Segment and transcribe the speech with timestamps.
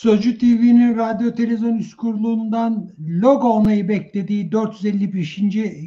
[0.00, 5.36] Sözcü TV'nin radyo televizyon üst kurulundan logo onayı beklediği 455.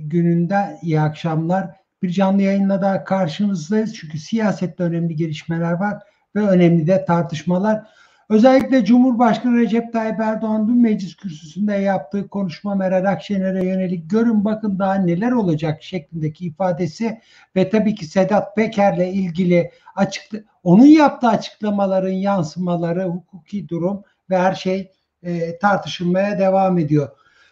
[0.02, 1.70] gününde iyi akşamlar.
[2.04, 3.96] Bir canlı yayınla da karşınızdayız.
[3.96, 6.04] Çünkü siyasette önemli gelişmeler var
[6.36, 7.84] ve önemli de tartışmalar.
[8.30, 14.80] Özellikle Cumhurbaşkanı Recep Tayyip Erdoğan dün meclis kürsüsünde yaptığı konuşma Meral Akşener'e yönelik görün bakın
[14.80, 17.20] daha neler olacak şeklindeki ifadesi
[17.56, 24.56] ve tabii ki Sedat Peker'le ilgili açıklı onun yaptığı açıklamaların yansımaları, hukuki durum ve her
[24.56, 24.92] şey
[25.24, 27.10] e, tartışılmaya devam ediyor.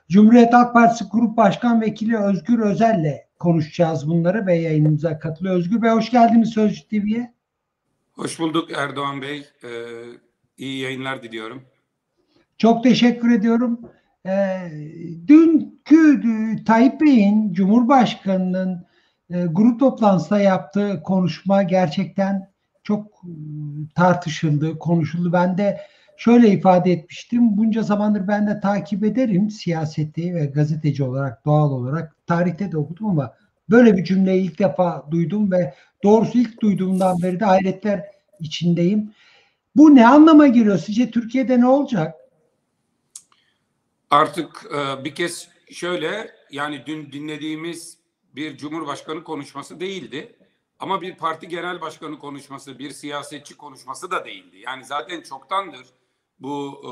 [0.10, 5.56] Cumhuriyet Halk Partisi Grup Başkan Vekili Özgür Özel'le konuşacağız bunları ve yayınımıza katılıyor.
[5.56, 7.34] Özgür Bey hoş geldiniz Sözcü TV'ye.
[8.14, 9.46] Hoş bulduk Erdoğan Bey.
[9.64, 9.68] Ee,
[10.58, 11.64] iyi yayınlar diliyorum.
[12.58, 13.80] Çok teşekkür ediyorum.
[14.26, 14.58] E,
[15.28, 18.86] dünkü e, Tayyip Bey'in Cumhurbaşkanı'nın
[19.30, 22.52] e, grup toplantısında yaptığı konuşma gerçekten
[22.84, 23.32] çok e,
[23.96, 25.34] tartışıldı, konuşuldu.
[25.34, 25.82] Ben de
[26.22, 27.58] şöyle ifade etmiştim.
[27.58, 32.16] Bunca zamandır ben de takip ederim siyaseti ve gazeteci olarak, doğal olarak.
[32.28, 33.34] Tarihte de okudum ama
[33.70, 39.14] böyle bir cümleyi ilk defa duydum ve doğrusu ilk duyduğumdan beri de hayretler içindeyim.
[39.76, 40.78] Bu ne anlama geliyor?
[40.78, 42.16] Sizce Türkiye'de ne olacak?
[44.10, 47.98] Artık e, bir kez şöyle yani dün dinlediğimiz
[48.36, 50.36] bir cumhurbaşkanı konuşması değildi.
[50.80, 54.58] Ama bir parti genel başkanı konuşması, bir siyasetçi konuşması da değildi.
[54.66, 55.86] Yani zaten çoktandır
[56.42, 56.92] bu e,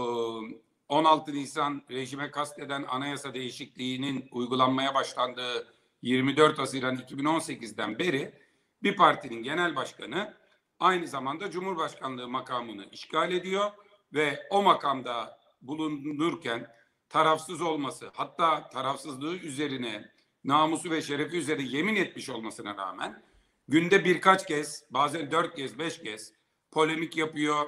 [0.90, 5.68] 16 Nisan rejime kasteden anayasa değişikliğinin uygulanmaya başlandığı
[6.02, 8.34] 24 Haziran 2018'den beri
[8.84, 10.34] bir partinin genel başkanı
[10.80, 13.72] aynı zamanda Cumhurbaşkanlığı makamını işgal ediyor
[14.14, 16.68] ve o makamda bulunurken
[17.10, 20.12] tarafsız olması hatta tarafsızlığı üzerine
[20.44, 23.24] namusu ve şerefi üzerine yemin etmiş olmasına rağmen
[23.68, 26.34] günde birkaç kez bazen dört kez beş kez
[26.72, 27.68] polemik yapıyor,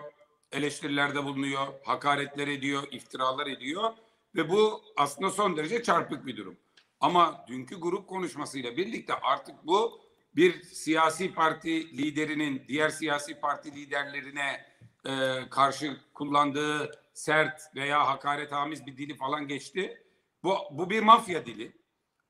[0.51, 3.91] eleştirilerde bulunuyor, hakaretler ediyor, iftiralar ediyor
[4.35, 6.57] ve bu aslında son derece çarpık bir durum.
[6.99, 10.01] Ama dünkü grup konuşmasıyla birlikte artık bu
[10.35, 14.65] bir siyasi parti liderinin diğer siyasi parti liderlerine
[15.05, 15.11] e,
[15.49, 20.03] karşı kullandığı sert veya hakaret hamiz bir dili falan geçti.
[20.43, 21.81] Bu, bu bir mafya dili.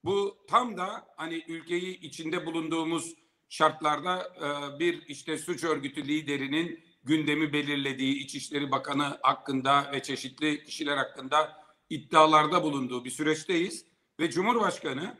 [0.03, 3.15] Bu tam da hani ülkeyi içinde bulunduğumuz
[3.49, 10.97] şartlarda e, bir işte suç örgütü liderinin gündemi belirlediği İçişleri Bakanı hakkında ve çeşitli kişiler
[10.97, 13.85] hakkında iddialarda bulunduğu bir süreçteyiz
[14.19, 15.17] ve Cumhurbaşkanı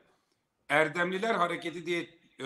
[0.69, 2.09] Erdemliler Hareketi diye
[2.41, 2.45] e,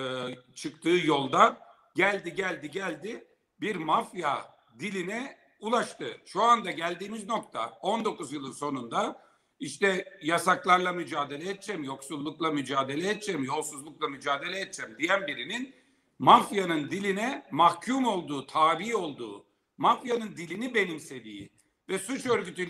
[0.56, 1.57] çıktığı yolda
[1.95, 3.28] geldi geldi geldi
[3.62, 6.18] bir mafya diline ulaştı.
[6.25, 9.25] Şu anda geldiğimiz nokta 19 yılın sonunda
[9.59, 15.75] işte yasaklarla mücadele edeceğim, yoksullukla mücadele edeceğim, yolsuzlukla mücadele edeceğim diyen birinin
[16.20, 19.46] mafyanın diline mahkum olduğu, tabi olduğu,
[19.78, 21.50] mafyanın dilini benimsediği
[21.90, 22.70] ve suç örgütü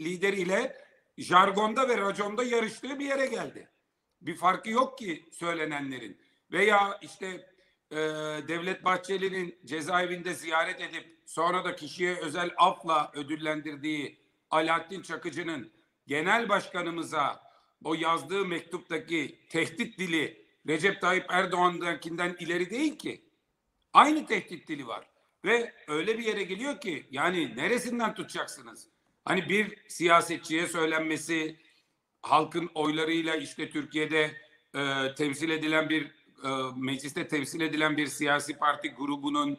[0.00, 0.76] lideriyle
[1.18, 3.68] jargonda ve raconda yarıştığı bir yere geldi.
[4.22, 6.20] Bir farkı yok ki söylenenlerin.
[6.52, 7.26] Veya işte
[7.90, 7.96] e,
[8.48, 15.72] Devlet Bahçeli'nin cezaevinde ziyaret edip sonra da kişiye özel afla ödüllendirdiği Alaaddin Çakıcı'nın
[16.06, 17.52] genel başkanımıza
[17.84, 23.24] o yazdığı mektuptaki tehdit dili Recep Tayyip Erdoğan'dakinden ileri değil ki.
[23.92, 25.06] Aynı tehdit dili var.
[25.44, 28.88] Ve öyle bir yere geliyor ki yani neresinden tutacaksınız?
[29.24, 31.56] Hani bir siyasetçiye söylenmesi
[32.22, 34.36] halkın oylarıyla işte Türkiye'de
[34.74, 36.04] e, temsil edilen bir
[36.44, 39.50] e, mecliste temsil edilen bir siyasi parti grubunun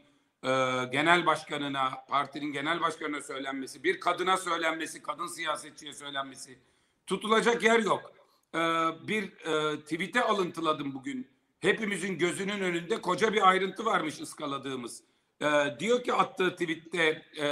[0.44, 0.50] e,
[0.92, 6.59] genel başkanına, partinin genel başkanına söylenmesi, bir kadına söylenmesi, kadın siyasetçiye söylenmesi
[7.08, 8.23] tutulacak yer yok.
[8.56, 8.59] E,
[9.08, 11.28] bir e, tweet'e alıntıladım bugün.
[11.59, 15.03] Hepimizin gözünün önünde koca bir ayrıntı varmış ıskaladığımız.
[15.41, 15.46] E,
[15.80, 17.46] diyor ki attığı tweette e,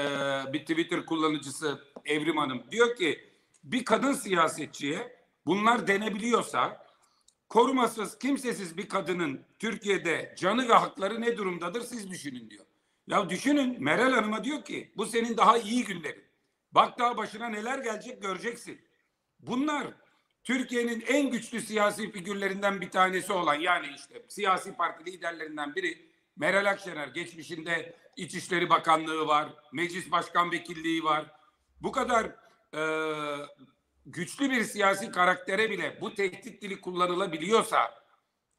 [0.54, 3.32] bir Twitter kullanıcısı Evrim Hanım diyor ki
[3.64, 5.16] bir kadın siyasetçiye
[5.46, 6.88] bunlar denebiliyorsa
[7.50, 12.66] korumasız, kimsesiz bir kadının Türkiye'de canı ve hakları ne durumdadır siz düşünün diyor.
[13.08, 16.24] Ya düşünün Meral Hanım'a diyor ki bu senin daha iyi günlerin.
[16.72, 18.82] Bak daha başına neler gelecek göreceksin.
[19.40, 19.88] Bunlar
[20.44, 26.66] Türkiye'nin en güçlü siyasi figürlerinden bir tanesi olan yani işte siyasi parti liderlerinden biri Meral
[26.66, 31.26] Akşener geçmişinde İçişleri Bakanlığı var, Meclis Başkan Vekilliği var.
[31.82, 32.26] Bu kadar
[32.74, 32.82] e,
[34.06, 38.02] güçlü bir siyasi karaktere bile bu tehdit dili kullanılabiliyorsa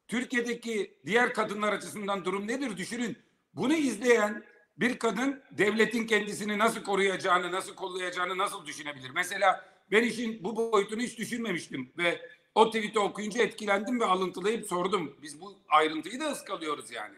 [0.09, 3.19] Türkiye'deki diğer kadınlar açısından durum nedir düşünün.
[3.55, 4.45] Bunu izleyen
[4.77, 9.11] bir kadın devletin kendisini nasıl koruyacağını, nasıl kollayacağını nasıl düşünebilir?
[9.11, 15.17] Mesela ben işin bu boyutunu hiç düşünmemiştim ve o tweet'i okuyunca etkilendim ve alıntılayıp sordum.
[15.23, 17.17] Biz bu ayrıntıyı da ıskalıyoruz yani.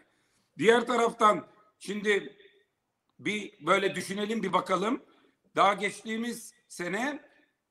[0.57, 1.47] Diğer taraftan
[1.79, 2.37] şimdi
[3.19, 5.03] bir böyle düşünelim bir bakalım.
[5.55, 7.19] daha geçtiğimiz sene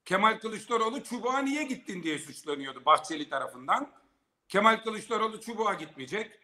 [0.05, 3.93] Kemal Kılıçdaroğlu çubuğa niye gittin diye suçlanıyordu Bahçeli tarafından.
[4.49, 6.41] Kemal Kılıçdaroğlu çubuğa gitmeyecek.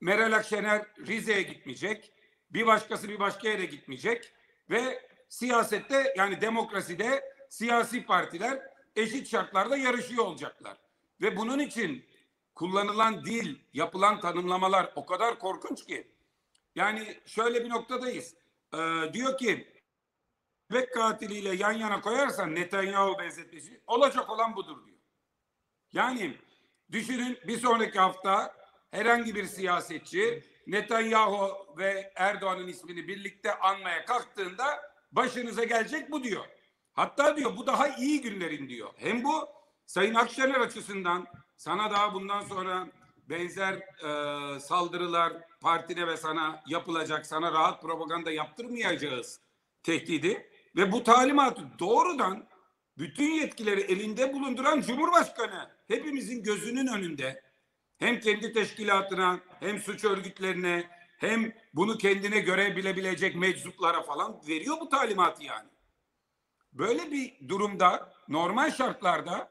[0.00, 2.12] Meral Akşener Rize'ye gitmeyecek.
[2.50, 4.32] Bir başkası bir başka yere gitmeyecek.
[4.70, 8.62] Ve siyasette yani demokraside siyasi partiler
[8.96, 10.76] eşit şartlarda yarışıyor olacaklar.
[11.20, 12.04] Ve bunun için
[12.54, 16.12] kullanılan dil, yapılan tanımlamalar o kadar korkunç ki.
[16.74, 18.34] Yani şöyle bir noktadayız.
[18.74, 18.78] Ee,
[19.12, 19.82] diyor ki
[20.70, 24.98] bebek katiliyle yan yana koyarsan Netanyahu benzetmesi olacak olan budur diyor.
[25.92, 26.36] Yani
[26.92, 28.54] düşünün bir sonraki hafta
[28.90, 36.59] herhangi bir siyasetçi Netanyahu ve Erdoğan'ın ismini birlikte anmaya kalktığında başınıza gelecek bu diyor.
[36.92, 38.90] Hatta diyor bu daha iyi günlerin diyor.
[38.96, 39.48] Hem bu
[39.86, 41.26] Sayın Akşener açısından
[41.56, 42.88] sana daha bundan sonra
[43.28, 49.40] benzer e, saldırılar partine ve sana yapılacak, sana rahat propaganda yaptırmayacağız
[49.82, 52.48] tehdidi ve bu talimatı doğrudan
[52.98, 57.42] bütün yetkileri elinde bulunduran Cumhurbaşkanı hepimizin gözünün önünde
[57.98, 64.88] hem kendi teşkilatına hem suç örgütlerine hem bunu kendine göre bilebilecek meczuplara falan veriyor bu
[64.88, 65.68] talimatı yani.
[66.72, 69.50] Böyle bir durumda normal şartlarda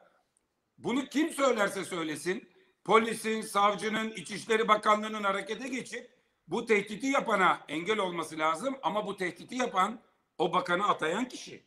[0.78, 2.50] bunu kim söylerse söylesin
[2.84, 6.10] polisin, savcının, İçişleri Bakanlığı'nın harekete geçip
[6.48, 10.00] bu tehdidi yapana engel olması lazım ama bu tehdidi yapan
[10.38, 11.64] o bakanı atayan kişi.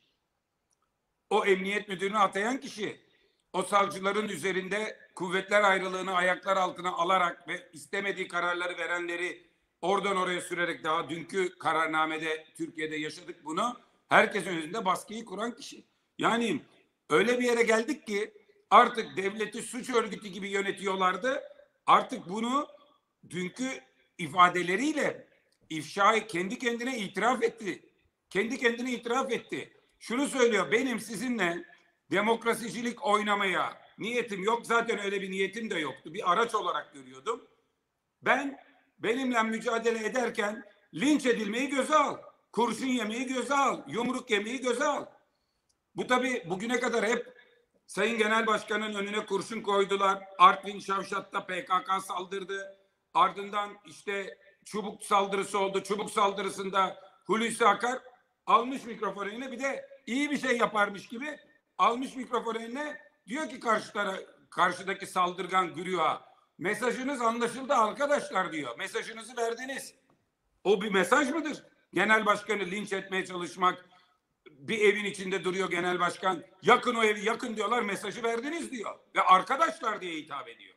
[1.30, 3.02] O emniyet müdürünü atayan kişi.
[3.54, 9.48] O savcıların üzerinde kuvvetler ayrılığını ayaklar altına alarak ve istemediği kararları verenleri
[9.82, 13.78] oradan oraya sürerek daha dünkü kararnamede Türkiye'de yaşadık bunu.
[14.10, 15.86] Herkesin önünde baskıyı kuran kişi.
[16.18, 16.62] Yani
[17.10, 18.34] öyle bir yere geldik ki
[18.70, 21.44] artık devleti suç örgütü gibi yönetiyorlardı.
[21.86, 22.68] Artık bunu
[23.30, 23.70] dünkü
[24.18, 25.28] ifadeleriyle
[25.70, 27.90] ifşa kendi kendine itiraf etti.
[28.30, 29.74] Kendi kendine itiraf etti.
[30.00, 31.66] Şunu söylüyor benim sizinle
[32.12, 34.66] demokrasicilik oynamaya niyetim yok.
[34.66, 36.14] Zaten öyle bir niyetim de yoktu.
[36.14, 37.48] Bir araç olarak görüyordum.
[38.22, 38.60] Ben
[39.00, 40.64] benimle mücadele ederken
[40.94, 42.18] linç edilmeyi göze al.
[42.54, 43.82] Kurşun yemeyi göze al.
[43.88, 45.06] Yumruk yemeyi göze al.
[45.96, 47.38] Bu tabi bugüne kadar hep
[47.88, 50.24] Sayın Genel Başkan'ın önüne kurşun koydular.
[50.38, 52.78] Artvin Şavşat'ta PKK saldırdı.
[53.14, 55.84] Ardından işte çubuk saldırısı oldu.
[55.84, 58.00] Çubuk saldırısında Hulusi Akar
[58.46, 61.40] almış mikrofonu eline bir de iyi bir şey yaparmış gibi
[61.78, 64.16] almış mikrofonu eline diyor ki karşı tara
[64.50, 66.26] karşıdaki saldırgan güruha
[66.58, 68.78] mesajınız anlaşıldı arkadaşlar diyor.
[68.78, 69.96] Mesajınızı verdiniz.
[70.64, 71.73] O bir mesaj mıdır?
[71.94, 73.90] Genel başkanı linç etmeye çalışmak,
[74.50, 76.44] bir evin içinde duruyor genel başkan.
[76.62, 78.95] Yakın o evi yakın diyorlar mesajı verdiniz diyor.
[79.16, 80.75] Ve arkadaşlar diye hitap ediyor.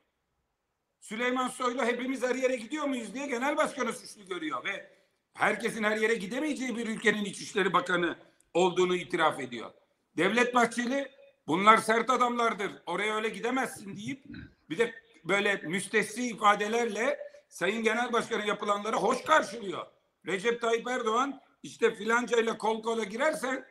[1.01, 4.65] Süleyman Soylu hepimiz her yere gidiyor muyuz diye genel başkanı suçlu görüyor.
[4.65, 4.91] Ve
[5.35, 8.19] herkesin her yere gidemeyeceği bir ülkenin İçişleri Bakanı
[8.55, 9.71] olduğunu itiraf ediyor.
[10.17, 11.11] Devlet Bahçeli
[11.47, 14.25] bunlar sert adamlardır oraya öyle gidemezsin deyip
[14.71, 17.19] bir de böyle müstesni ifadelerle
[17.49, 19.87] Sayın Genel Başkanı yapılanları hoş karşılıyor.
[20.27, 23.67] Recep Tayyip Erdoğan işte filanca ile kol kola girersen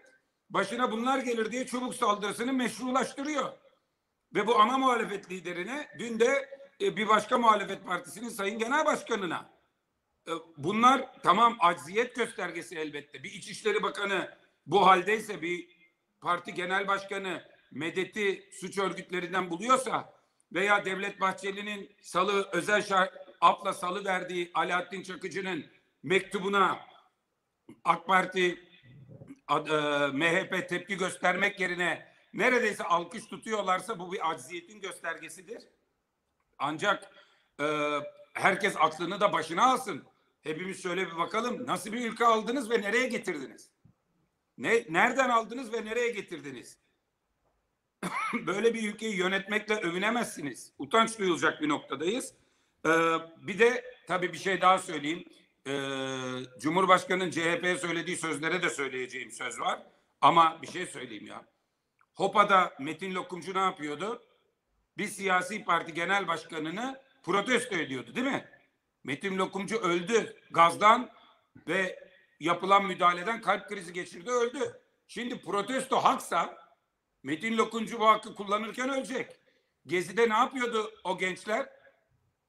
[0.49, 3.53] başına bunlar gelir diye çubuk saldırısını meşrulaştırıyor.
[4.35, 6.49] Ve bu ana muhalefet liderine dün de
[6.81, 9.49] e, bir başka muhalefet partisinin sayın genel başkanına
[10.27, 13.23] e, bunlar tamam acziyet göstergesi elbette.
[13.23, 15.75] Bir İçişleri Bakanı bu haldeyse bir
[16.21, 20.13] parti genel başkanı medeti suç örgütlerinden buluyorsa
[20.53, 25.65] veya Devlet Bahçeli'nin salı özel şart apla salı verdiği Alaaddin Çakıcı'nın
[26.05, 26.79] mektubuna
[27.83, 28.59] AK Parti
[29.49, 29.77] e,
[30.13, 35.63] MHP tepki göstermek yerine neredeyse alkış tutuyorlarsa bu bir acziyetin göstergesidir.
[36.57, 37.11] Ancak
[37.61, 37.65] e,
[38.33, 40.03] herkes aklını da başına alsın.
[40.41, 43.71] Hepimiz şöyle bir bakalım nasıl bir ülke aldınız ve nereye getirdiniz?
[44.57, 46.77] Ne nereden aldınız ve nereye getirdiniz?
[48.33, 50.73] Böyle bir ülkeyi yönetmekle övünemezsiniz.
[50.77, 52.33] Utanç duyulacak bir noktadayız.
[52.85, 52.89] Ee,
[53.37, 55.25] bir de tabii bir şey daha söyleyeyim.
[55.67, 55.71] Ee,
[56.59, 59.79] Cumhurbaşkanı'nın CHP'ye söylediği sözlere de söyleyeceğim söz var.
[60.21, 61.45] Ama bir şey söyleyeyim ya.
[62.13, 64.23] Hopa'da Metin Lokumcu ne yapıyordu?
[64.97, 68.49] Bir siyasi parti genel başkanını protesto ediyordu değil mi?
[69.03, 71.09] Metin Lokumcu öldü gazdan
[71.67, 74.81] ve yapılan müdahaleden kalp krizi geçirdi öldü.
[75.07, 76.57] Şimdi protesto haksa
[77.23, 79.39] Metin Lokumcu bu hakkı kullanırken ölecek.
[79.85, 81.69] Gezi'de ne yapıyordu o gençler?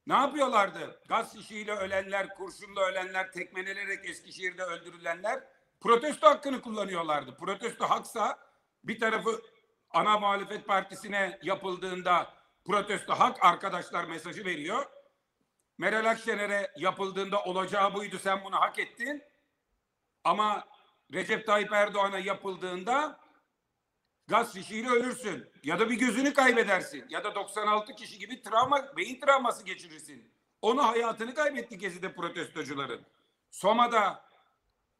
[0.06, 1.00] Ne yapıyorlardı?
[1.08, 5.42] Gaz şişiyle ölenler, kurşunla ölenler, tekmelenerek Eskişehir'de öldürülenler
[5.80, 7.36] protesto hakkını kullanıyorlardı.
[7.36, 8.38] Protesto haksa
[8.84, 9.42] bir tarafı
[9.90, 12.34] ana muhalefet partisine yapıldığında
[12.64, 14.86] protesto hak arkadaşlar mesajı veriyor.
[15.78, 19.22] Meral Akşener'e yapıldığında olacağı buydu sen bunu hak ettin.
[20.24, 20.64] Ama
[21.12, 23.20] Recep Tayyip Erdoğan'a yapıldığında
[24.28, 25.48] gaz şişiyle ölürsün.
[25.64, 27.04] Ya da bir gözünü kaybedersin.
[27.10, 30.30] Ya da 96 kişi gibi travma, beyin travması geçirirsin.
[30.62, 33.00] Onu hayatını kaybetti Gezi'de protestocuların.
[33.50, 34.24] Soma'da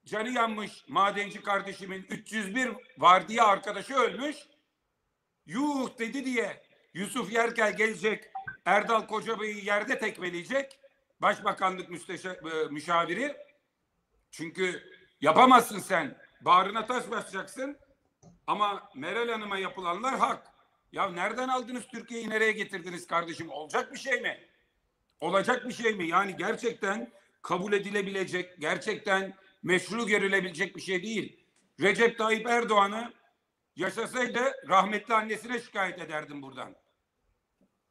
[0.04, 4.36] canı yanmış madenci kardeşimin 301 vardiya arkadaşı ölmüş.
[5.46, 6.62] Yuh dedi diye
[6.94, 8.24] Yusuf Yerkel gelecek
[8.64, 10.78] Erdal Kocabey'i yerde tekmeleyecek.
[11.20, 13.36] Başbakanlık e, müşaviri.
[14.30, 14.82] Çünkü
[15.20, 16.18] yapamazsın sen.
[16.40, 17.78] Bağrına taş basacaksın.
[18.46, 20.52] Ama Meral Hanım'a yapılanlar hak.
[20.92, 23.50] Ya nereden aldınız Türkiye'yi nereye getirdiniz kardeşim?
[23.50, 24.48] Olacak bir şey mi?
[25.20, 26.08] Olacak bir şey mi?
[26.08, 27.12] Yani gerçekten
[27.42, 31.46] kabul edilebilecek, gerçekten meşru görülebilecek bir şey değil.
[31.80, 33.12] Recep Tayyip Erdoğan'ı
[33.76, 36.76] yaşasaydı rahmetli annesine şikayet ederdim buradan.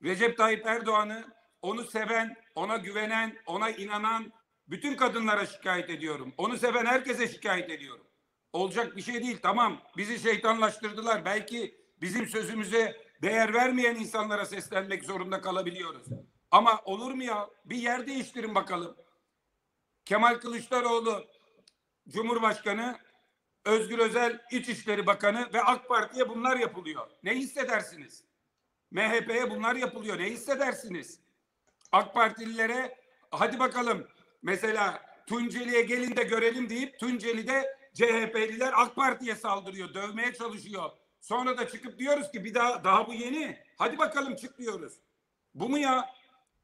[0.04, 1.26] Recep Tayyip Erdoğan'ı
[1.62, 4.34] onu seven, ona güvenen, ona inanan
[4.68, 6.34] bütün kadınlara şikayet ediyorum.
[6.38, 8.08] Onu seven herkese şikayet ediyorum.
[8.56, 9.40] Olacak bir şey değil.
[9.42, 11.26] Tamam bizi şeytanlaştırdılar.
[11.26, 16.08] Belki bizim sözümüze değer vermeyen insanlara seslenmek zorunda kalabiliyoruz.
[16.52, 17.50] Ama olur mu ya?
[17.66, 18.96] Bir yer değiştirin bakalım.
[20.06, 21.26] Kemal Kılıçdaroğlu
[22.08, 23.00] Cumhurbaşkanı,
[23.66, 27.08] Özgür Özel İçişleri Bakanı ve AK Parti'ye bunlar yapılıyor.
[27.24, 28.24] Ne hissedersiniz?
[28.92, 30.20] MHP'ye bunlar yapılıyor.
[30.20, 31.20] Ne hissedersiniz?
[31.92, 32.98] AK Partililere
[33.32, 34.08] hadi bakalım
[34.42, 40.90] mesela Tunceli'ye gelin de görelim deyip Tunceli'de CHP'liler AK Parti'ye saldırıyor, dövmeye çalışıyor.
[41.22, 43.58] Sonra da çıkıp diyoruz ki bir daha daha bu yeni.
[43.78, 44.94] Hadi bakalım çık diyoruz.
[45.54, 46.16] Bu mu ya?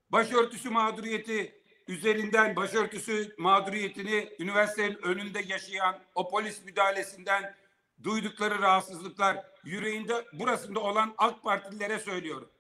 [0.10, 7.56] Başörtüsü mağduriyeti üzerinden başörtüsü mağduriyetini üniversitenin önünde yaşayan o polis müdahalesinden
[8.04, 12.52] duydukları rahatsızlıklar yüreğinde burasında olan AK Partililere söylüyorum.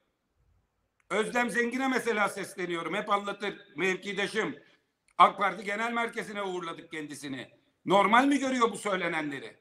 [1.09, 2.95] Özlem Zengin'e mesela sesleniyorum.
[2.95, 4.55] Hep anlatır mevkidaşım.
[5.17, 7.60] AK Parti Genel Merkezi'ne uğurladık kendisini.
[7.85, 9.57] Normal mi görüyor bu söylenenleri?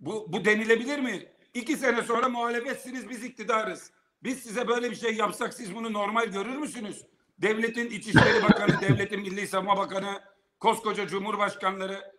[0.00, 1.32] Bu, bu denilebilir mi?
[1.54, 3.90] İki sene sonra muhalefetsiniz biz iktidarız.
[4.22, 7.06] Biz size böyle bir şey yapsak siz bunu normal görür müsünüz?
[7.38, 10.22] Devletin İçişleri Bakanı, Devletin Milli Savunma Bakanı,
[10.60, 12.14] koskoca Cumhurbaşkanları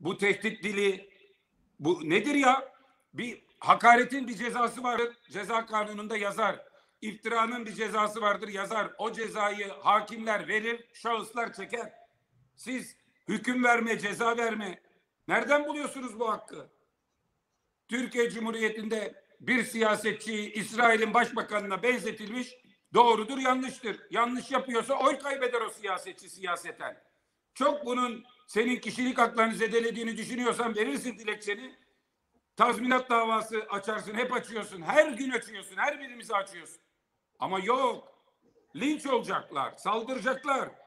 [0.00, 1.10] bu tehdit dili
[1.80, 2.72] bu nedir ya?
[3.14, 5.16] Bir hakaretin bir cezası vardır.
[5.30, 6.66] Ceza kanununda yazar.
[7.00, 8.92] İftiranın bir cezası vardır yazar.
[8.98, 11.92] O cezayı hakimler verir, şahıslar çeker.
[12.56, 12.96] Siz
[13.32, 14.80] hüküm verme, ceza verme.
[15.28, 16.70] Nereden buluyorsunuz bu hakkı?
[17.88, 22.56] Türkiye Cumhuriyeti'nde bir siyasetçi İsrail'in başbakanına benzetilmiş
[22.94, 24.00] doğrudur yanlıştır.
[24.10, 27.02] Yanlış yapıyorsa oy kaybeder o siyasetçi siyaseten.
[27.54, 31.76] Çok bunun senin kişilik haklarını zedelediğini düşünüyorsan verirsin dilekçeni.
[32.56, 34.82] Tazminat davası açarsın, hep açıyorsun.
[34.82, 36.80] Her gün açıyorsun, her birimizi açıyorsun.
[37.38, 38.12] Ama yok.
[38.76, 40.81] Linç olacaklar, saldıracaklar.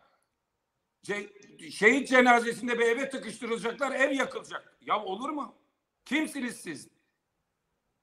[1.05, 4.77] Ce- şehit cenazesinde bir eve tıkıştırılacaklar, ev yakılacak.
[4.85, 5.53] Ya olur mu?
[6.05, 6.87] Kimsiniz siz?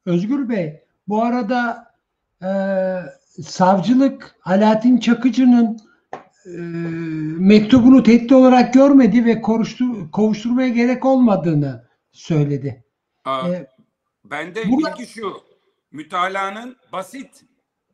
[0.06, 1.92] Özgür Bey, bu arada
[2.42, 2.49] e,
[3.42, 5.78] savcılık Alaaddin Çakıcı'nın
[6.47, 6.50] e,
[7.38, 12.85] mektubunu tehdit olarak görmedi ve koruştur, kovuşturmaya gerek olmadığını söyledi.
[13.25, 13.66] Aa, E,
[14.25, 15.32] Bende Burada- bilgi şu.
[15.92, 17.44] Mütalaanın basit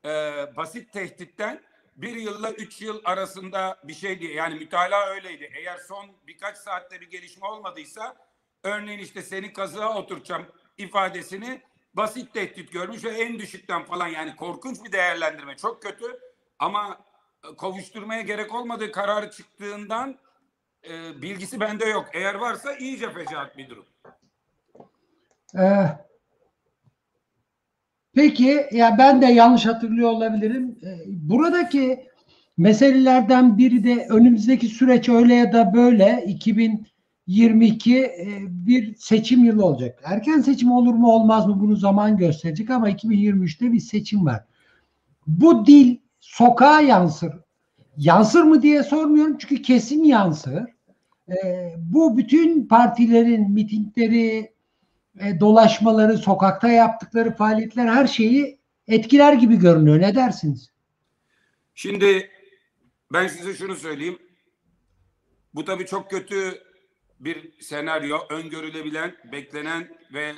[0.04, 0.08] e,
[0.56, 1.60] basit tehditten
[1.98, 4.34] bir yılla üç yıl arasında bir şey diye.
[4.34, 5.52] Yani mütalaa öyleydi.
[5.54, 8.16] Eğer son birkaç saatte bir gelişme olmadıysa
[8.62, 10.46] örneğin işte seni kazığa oturacağım
[10.78, 11.62] ifadesini
[11.94, 15.56] basit tehdit görmüş ve en düşükten falan yani korkunç bir değerlendirme.
[15.56, 16.20] Çok kötü
[16.58, 16.98] ama
[17.44, 20.18] e, kovuşturmaya gerek olmadığı kararı çıktığından
[20.88, 22.08] e, bilgisi bende yok.
[22.12, 23.86] Eğer varsa iyice fecaat bir durum.
[25.58, 26.07] e,
[28.18, 30.78] peki, ya ben de yanlış hatırlıyor olabilirim.
[30.82, 32.06] E, buradaki
[32.56, 40.02] meselelerden biri de önümüzdeki süreç öyle ya da böyle 2022 e, bir seçim yılı olacak.
[40.04, 44.44] Erken seçim olur mu olmaz mı bunu zaman gösterecek ama 2023'te bir seçim var.
[45.26, 47.32] Bu dil sokağa yansır.
[47.96, 50.64] Yansır mı diye sormuyorum çünkü kesin yansır.
[51.28, 51.34] E,
[51.78, 54.52] bu bütün partilerin mitingleri,
[55.20, 58.58] e, dolaşmaları, sokakta yaptıkları faaliyetler her şeyi
[58.88, 60.00] etkiler gibi görünüyor.
[60.00, 60.70] Ne dersiniz?
[61.74, 62.30] Şimdi
[63.12, 64.18] ben size şunu söyleyeyim.
[65.54, 66.62] Bu tabii çok kötü
[67.20, 70.32] bir senaryo, öngörülebilen, beklenen ve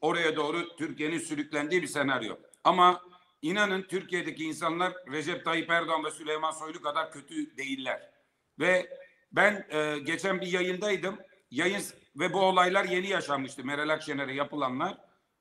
[0.00, 2.36] oraya doğru Türkiye'nin sürüklendiği bir senaryo.
[2.64, 3.00] Ama
[3.42, 8.10] inanın Türkiye'deki insanlar Recep Tayyip Erdoğan ve Süleyman Soylu kadar kötü değiller.
[8.58, 8.88] Ve
[9.32, 11.18] ben e, geçen bir yayındaydım.
[11.50, 11.82] Yayın
[12.16, 14.98] ve bu olaylar yeni yaşanmıştı Meral Akşener'e yapılanlar.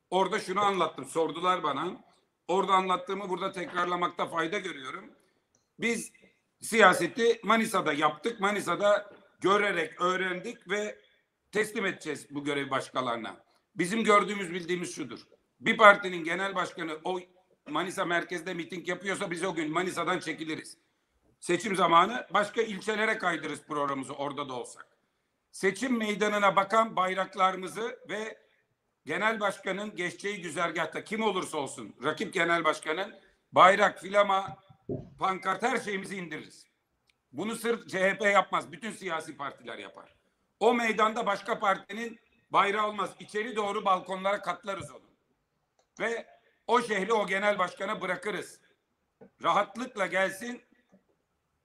[0.10, 1.06] Orada şunu anlattım.
[1.06, 2.04] Sordular bana.
[2.48, 5.12] Orada anlattığımı burada tekrarlamakta fayda görüyorum.
[5.80, 6.12] Biz
[6.62, 8.40] siyaseti Manisa'da yaptık.
[8.40, 11.00] Manisa'da görerek öğrendik ve
[11.52, 13.44] teslim edeceğiz bu görevi başkalarına.
[13.76, 15.20] Bizim gördüğümüz bildiğimiz şudur.
[15.60, 17.20] Bir partinin genel başkanı o
[17.70, 20.78] Manisa merkezde miting yapıyorsa biz o gün Manisa'dan çekiliriz.
[21.40, 24.93] Seçim zamanı başka ilçelere kaydırırız programımızı orada da olsak.
[25.54, 28.38] Seçim meydanına bakan bayraklarımızı ve
[29.06, 33.16] genel başkanın geçeceği güzergahta kim olursa olsun rakip genel başkanın
[33.52, 34.58] bayrak, filama,
[35.20, 36.68] pankart her şeyimizi indiririz.
[37.32, 38.72] Bunu sırf CHP yapmaz.
[38.72, 40.16] Bütün siyasi partiler yapar.
[40.60, 42.20] O meydanda başka partinin
[42.50, 43.10] bayrağı olmaz.
[43.20, 45.10] İçeri doğru balkonlara katlarız onu.
[46.00, 46.28] Ve
[46.68, 48.60] o şehri o genel başkana bırakırız.
[49.44, 50.62] Rahatlıkla gelsin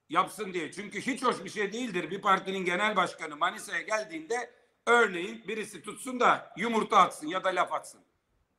[0.09, 0.73] yapsın diye.
[0.73, 2.11] Çünkü hiç hoş bir şey değildir.
[2.11, 4.51] Bir partinin genel başkanı Manisa'ya geldiğinde
[4.87, 8.01] örneğin birisi tutsun da yumurta atsın ya da laf atsın.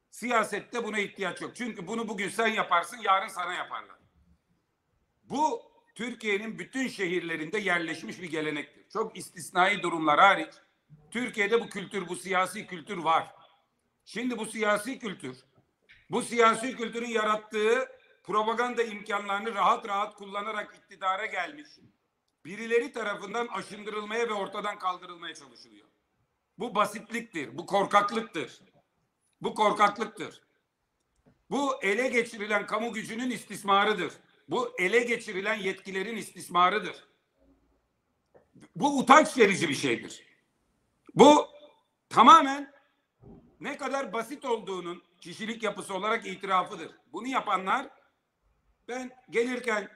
[0.10, 1.56] Siyasette buna ihtiyaç yok.
[1.56, 3.98] Çünkü bunu bugün sen yaparsın, yarın sana yaparlar.
[5.24, 5.62] Bu
[5.96, 8.90] Türkiye'nin bütün şehirlerinde yerleşmiş bir gelenektir.
[8.90, 10.54] Çok istisnai durumlar hariç
[11.12, 13.36] Türkiye'de bu kültür, bu siyasi kültür var.
[14.06, 15.38] Şimdi bu siyasi kültür,
[16.10, 21.68] bu siyasi kültürün yarattığı propaganda imkanlarını rahat rahat kullanarak iktidara gelmiş.
[22.46, 25.88] Birileri tarafından aşındırılmaya ve ortadan kaldırılmaya çalışılıyor.
[26.60, 28.62] Bu basitliktir, bu korkaklıktır.
[29.42, 30.42] Bu korkaklıktır.
[31.50, 34.14] Bu ele geçirilen kamu gücünün istismarıdır.
[34.50, 37.08] Bu ele geçirilen yetkilerin istismarıdır.
[38.76, 40.24] Bu utanç verici bir şeydir.
[41.16, 41.48] Bu
[42.10, 42.74] tamamen
[43.60, 46.92] ne kadar basit olduğunun kişilik yapısı olarak itirafıdır.
[47.14, 47.90] Bunu yapanlar
[48.90, 49.90] ben gelirken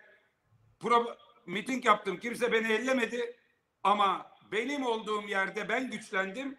[0.79, 2.19] pro, miting yaptım.
[2.19, 3.37] Kimse beni ellemedi
[3.83, 6.57] ama benim olduğum yerde ben güçlendim.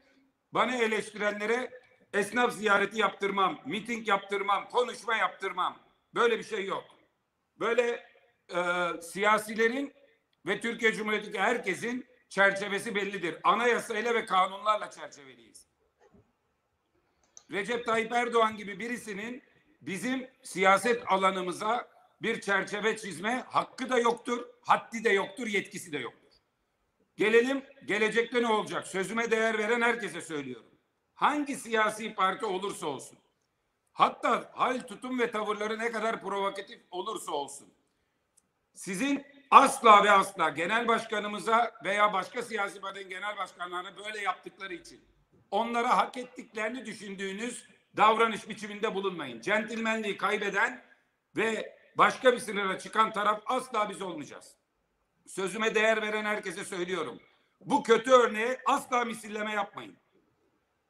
[0.52, 1.70] Bana eleştirenlere
[2.12, 5.78] esnaf ziyareti yaptırmam, miting yaptırmam, konuşma yaptırmam.
[6.14, 6.84] Böyle bir şey yok.
[7.60, 8.06] Böyle
[8.54, 8.61] e,
[9.02, 9.94] siyasilerin
[10.46, 13.37] ve Türkiye Cumhuriyeti'ndeki herkesin çerçevesi bellidir.
[13.44, 15.68] Anayasayla ve kanunlarla çerçeveliyiz.
[17.50, 19.42] Recep Tayyip Erdoğan gibi birisinin
[19.80, 21.93] bizim siyaset alanımıza
[22.24, 26.32] bir çerçeve çizme hakkı da yoktur, haddi de yoktur, yetkisi de yoktur.
[27.16, 28.87] Gelelim gelecekte ne olacak?
[28.87, 30.70] Sözüme değer veren herkese söylüyorum.
[31.14, 33.18] Hangi siyasi parti olursa olsun.
[33.92, 37.74] Hatta hal, tutum ve tavırları ne kadar provokatif olursa olsun.
[38.74, 45.04] Sizin asla ve asla genel başkanımıza veya başka siyasi partinin genel başkanlarına böyle yaptıkları için
[45.50, 47.64] onlara hak ettiklerini düşündüğünüz
[47.96, 49.40] davranış biçiminde bulunmayın.
[49.40, 50.84] Centilmenliği kaybeden
[51.37, 54.57] ve başka bir sınıra çıkan taraf asla biz olmayacağız.
[55.26, 57.20] Sözüme değer veren herkese söylüyorum.
[57.61, 59.96] Bu kötü örneğe asla misilleme yapmayın.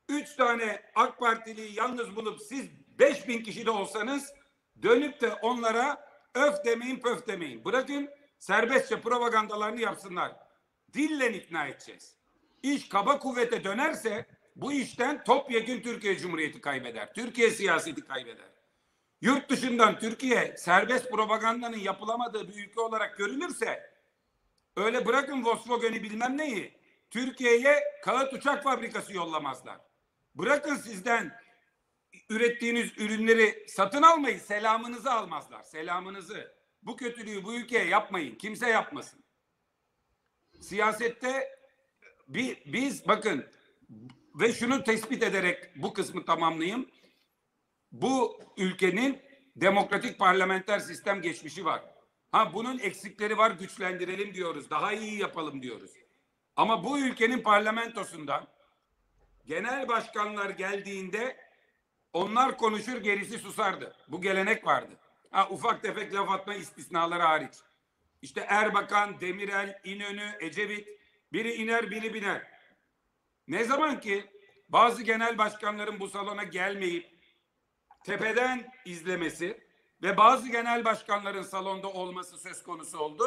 [0.08, 4.34] Üç tane AK Partiliyi yalnız bulup siz beş bin kişi de olsanız
[4.82, 7.64] dönüp de onlara öf demeyin pöf demeyin.
[7.64, 10.32] Bırakın serbestçe propagandalarını yapsınlar.
[10.92, 12.16] Dille ikna edeceğiz.
[12.62, 17.14] İş kaba kuvvete dönerse bu işten topyekun Türkiye Cumhuriyeti kaybeder.
[17.14, 18.53] Türkiye siyaseti kaybeder.
[19.24, 23.90] Yurt dışından Türkiye serbest propagandanın yapılamadığı bir ülke olarak görülürse
[24.76, 26.78] öyle bırakın Volkswagen'i bilmem neyi
[27.10, 29.80] Türkiye'ye kağıt uçak fabrikası yollamazlar.
[30.34, 31.32] Bırakın sizden
[32.28, 35.62] ürettiğiniz ürünleri satın almayı selamınızı almazlar.
[35.62, 36.54] Selamınızı.
[36.82, 38.34] Bu kötülüğü bu ülkeye yapmayın.
[38.34, 39.24] Kimse yapmasın.
[40.60, 41.58] Siyasette
[42.28, 43.46] bir, biz bakın
[44.34, 46.90] ve şunu tespit ederek bu kısmı tamamlayayım.
[47.94, 49.22] Bu ülkenin
[49.56, 51.82] demokratik parlamenter sistem geçmişi var.
[52.32, 54.70] Ha bunun eksikleri var güçlendirelim diyoruz.
[54.70, 55.90] Daha iyi yapalım diyoruz.
[56.56, 58.46] Ama bu ülkenin parlamentosunda
[59.46, 61.36] genel başkanlar geldiğinde
[62.12, 63.96] onlar konuşur gerisi susardı.
[64.08, 64.98] Bu gelenek vardı.
[65.30, 67.54] Ha, ufak tefek laf atma istisnaları hariç.
[68.22, 70.88] İşte Erbakan, Demirel, İnönü, Ecevit
[71.32, 72.42] biri iner biri biner.
[73.48, 74.24] Ne zaman ki
[74.68, 77.13] bazı genel başkanların bu salona gelmeyip
[78.04, 79.64] tepeden izlemesi
[80.02, 83.24] ve bazı genel başkanların salonda olması söz konusu oldu.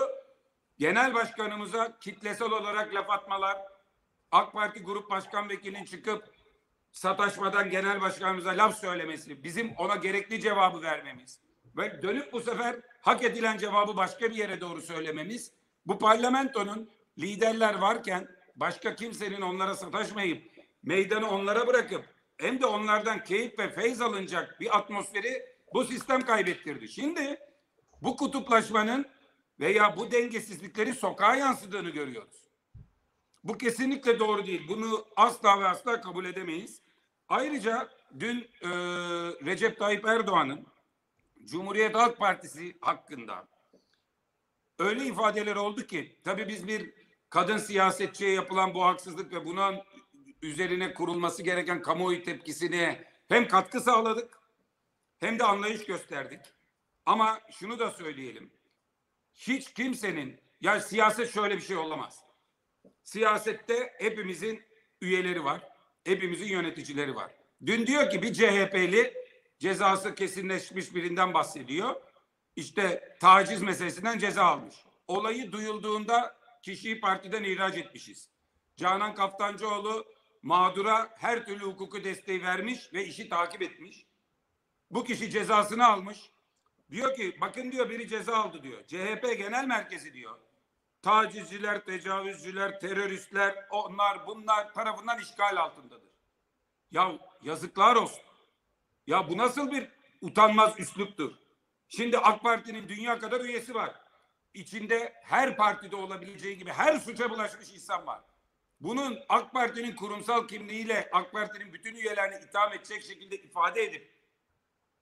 [0.79, 3.57] Genel başkanımıza kitlesel olarak laf atmalar,
[4.31, 6.23] AK Parti Grup Başkan Vekilinin çıkıp
[6.91, 11.39] sataşmadan genel başkanımıza laf söylemesi, bizim ona gerekli cevabı vermemiz
[11.77, 15.51] ve dönüp bu sefer hak edilen cevabı başka bir yere doğru söylememiz,
[15.85, 20.51] bu parlamentonun liderler varken başka kimsenin onlara sataşmayıp
[20.83, 26.87] meydanı onlara bırakıp hem de onlardan keyif ve feyz alınacak bir atmosferi bu sistem kaybettirdi.
[26.87, 27.39] Şimdi
[28.01, 29.05] bu kutuplaşmanın
[29.59, 32.47] veya bu dengesizlikleri sokağa yansıdığını görüyoruz.
[33.43, 34.67] Bu kesinlikle doğru değil.
[34.67, 36.81] Bunu asla ve asla kabul edemeyiz.
[37.29, 38.69] Ayrıca dün e,
[39.45, 40.67] Recep Tayyip Erdoğan'ın
[41.45, 43.47] Cumhuriyet Halk Partisi hakkında
[44.79, 46.93] öyle ifadeler oldu ki tabii biz bir
[47.29, 49.83] kadın siyasetçiye yapılan bu haksızlık ve buna
[50.41, 54.39] üzerine kurulması gereken kamuoyu tepkisine hem katkı sağladık
[55.19, 56.39] hem de anlayış gösterdik.
[57.05, 58.51] Ama şunu da söyleyelim.
[59.33, 62.23] Hiç kimsenin ya siyaset şöyle bir şey olamaz.
[63.03, 64.63] Siyasette hepimizin
[65.01, 65.61] üyeleri var.
[66.03, 67.31] Hepimizin yöneticileri var.
[67.65, 69.13] Dün diyor ki bir CHP'li
[69.59, 71.95] cezası kesinleşmiş birinden bahsediyor.
[72.55, 74.75] İşte taciz meselesinden ceza almış.
[75.07, 78.29] Olayı duyulduğunda kişiyi partiden ihraç etmişiz.
[78.77, 80.05] Canan Kaftancıoğlu
[80.47, 84.05] mağdura her türlü hukuku desteği vermiş ve işi takip etmiş.
[84.91, 86.31] Bu kişi cezasını almış.
[86.91, 88.83] Diyor ki bakın diyor biri ceza aldı diyor.
[88.87, 90.39] CHP genel merkezi diyor.
[91.01, 96.11] Tacizciler, tecavüzcüler, teröristler, onlar bunlar tarafından işgal altındadır.
[96.91, 97.11] Ya
[97.43, 98.23] yazıklar olsun.
[99.07, 99.89] Ya bu nasıl bir
[100.21, 101.31] utanmaz üsluptur?
[101.89, 104.01] Şimdi AK Parti'nin dünya kadar üyesi var.
[104.53, 108.21] İçinde her partide olabileceği gibi her suça bulaşmış insan var.
[108.81, 114.11] Bunun AK Parti'nin kurumsal kimliğiyle AK Parti'nin bütün üyelerini itham edecek şekilde ifade edip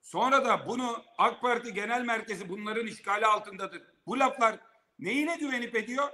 [0.01, 3.81] sonra da bunu AK Parti Genel Merkezi bunların işgali altındadır.
[4.07, 4.59] Bu laflar
[4.99, 6.09] neyine güvenip ediyor?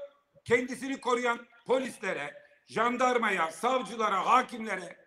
[0.45, 4.97] Kendisini koruyan polislere, jandarmaya, savcılara, hakimlere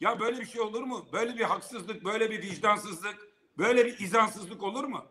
[0.00, 1.08] ya böyle bir şey olur mu?
[1.12, 3.16] Böyle bir haksızlık, böyle bir vicdansızlık,
[3.58, 5.06] böyle bir izansızlık olur mu?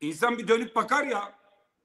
[0.00, 1.38] İnsan bir dönüp bakar ya.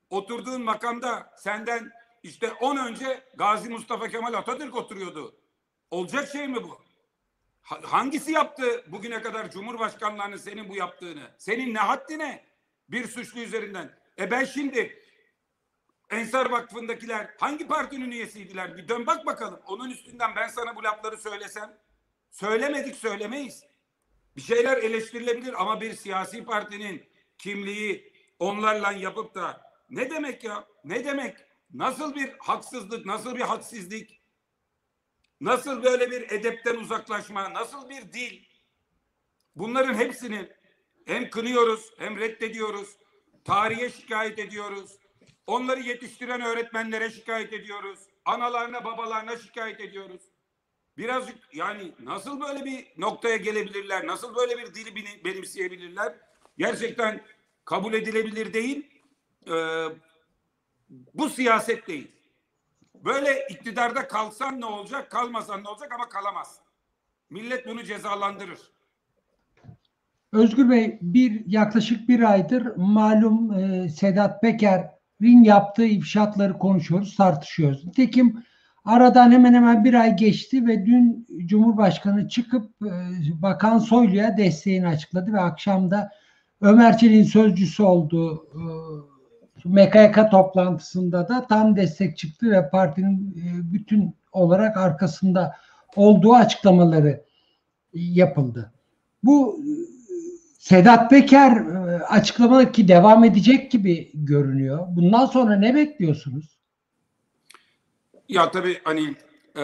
[0.10, 1.92] Oturduğun makamda senden
[2.24, 5.36] işte 10 önce Gazi Mustafa Kemal Atatürk oturuyordu.
[5.92, 6.82] Olacak şey mi bu?
[7.62, 11.32] Ha- Hangisi yaptı bugüne kadar Cumhurbaşkanlarının senin bu yaptığını?
[11.38, 12.46] Senin ne haddine
[12.90, 14.00] bir suçlu üzerinden?
[14.20, 15.04] E ben şimdi
[16.10, 18.78] Ensar Vakfı'ndakiler hangi partinin üyesiydiler?
[18.78, 19.60] Bir dön bak bakalım.
[19.68, 21.78] Onun üstünden ben sana bu lafları söylesem
[22.32, 23.64] söylemedik söylemeyiz.
[24.36, 30.68] Bir şeyler eleştirilebilir ama bir siyasi partinin kimliği onlarla yapıp da ne demek ya?
[30.84, 31.38] Ne demek?
[31.74, 34.22] Nasıl bir haksızlık, nasıl bir hadsizlik?
[35.42, 38.44] Nasıl böyle bir edepten uzaklaşma, nasıl bir dil?
[39.56, 40.50] Bunların hepsini
[41.06, 42.98] hem kınıyoruz hem reddediyoruz.
[43.46, 44.98] Tarihe şikayet ediyoruz.
[45.48, 48.00] Onları yetiştiren öğretmenlere şikayet ediyoruz.
[48.26, 50.22] Analarına, babalarına şikayet ediyoruz.
[50.98, 54.08] Birazcık yani nasıl böyle bir noktaya gelebilirler?
[54.08, 56.16] Nasıl böyle bir dili beni- benimseyebilirler?
[56.58, 57.26] Gerçekten
[57.66, 59.02] kabul edilebilir değil.
[59.48, 59.86] Ee,
[61.14, 62.12] bu siyaset değil.
[63.06, 66.60] Böyle iktidarda kalsan ne olacak, kalmasan ne olacak ama kalamaz.
[67.30, 68.60] Millet bunu cezalandırır.
[70.32, 77.86] Özgür Bey bir yaklaşık bir aydır malum e, Sedat Peker'in yaptığı ifşaatları konuşuyoruz, tartışıyoruz.
[77.86, 78.44] Nitekim
[78.86, 82.92] aradan hemen hemen bir ay geçti ve dün Cumhurbaşkanı çıkıp e,
[83.42, 86.10] Bakan Soylu'ya desteğini açıkladı ve akşam da
[86.62, 88.62] Ömer Çelik'in sözcüsü olduğu e,
[89.66, 95.58] MKYK toplantısında da tam destek çıktı ve partinin e, bütün olarak arkasında
[95.96, 97.24] olduğu açıklamaları
[97.94, 98.72] yapıldı.
[99.24, 99.72] Bu e,
[100.60, 104.88] Sedat Peker e, açıklama ki devam edecek gibi görünüyor.
[104.90, 106.58] Bundan sonra ne bekliyorsunuz?
[108.30, 109.16] Ya tabii hani
[109.56, 109.64] e,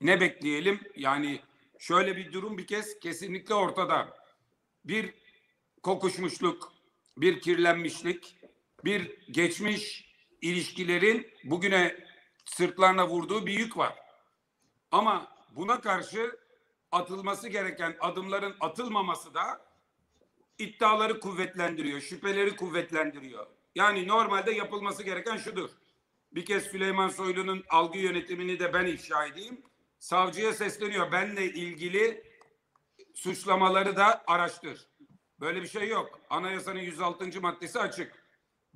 [0.00, 0.80] ne bekleyelim?
[0.96, 1.40] Yani
[1.78, 4.08] şöyle bir durum bir kez kesinlikle ortada.
[4.84, 5.14] Bir
[5.82, 6.72] kokuşmuşluk,
[7.16, 8.35] bir kirlenmişlik,
[8.86, 11.96] bir geçmiş ilişkilerin bugüne
[12.44, 13.94] sırtlarına vurduğu bir yük var.
[14.90, 16.36] Ama buna karşı
[16.92, 19.60] atılması gereken adımların atılmaması da
[20.58, 23.46] iddiaları kuvvetlendiriyor, şüpheleri kuvvetlendiriyor.
[23.74, 25.70] Yani normalde yapılması gereken şudur.
[26.32, 29.62] Bir kez Süleyman Soylu'nun algı yönetimini de ben ifşa edeyim.
[29.98, 31.12] Savcıya sesleniyor.
[31.12, 32.24] Benle ilgili
[33.14, 34.86] suçlamaları da araştır.
[35.40, 36.20] Böyle bir şey yok.
[36.30, 37.40] Anayasanın 106.
[37.40, 38.25] maddesi açık.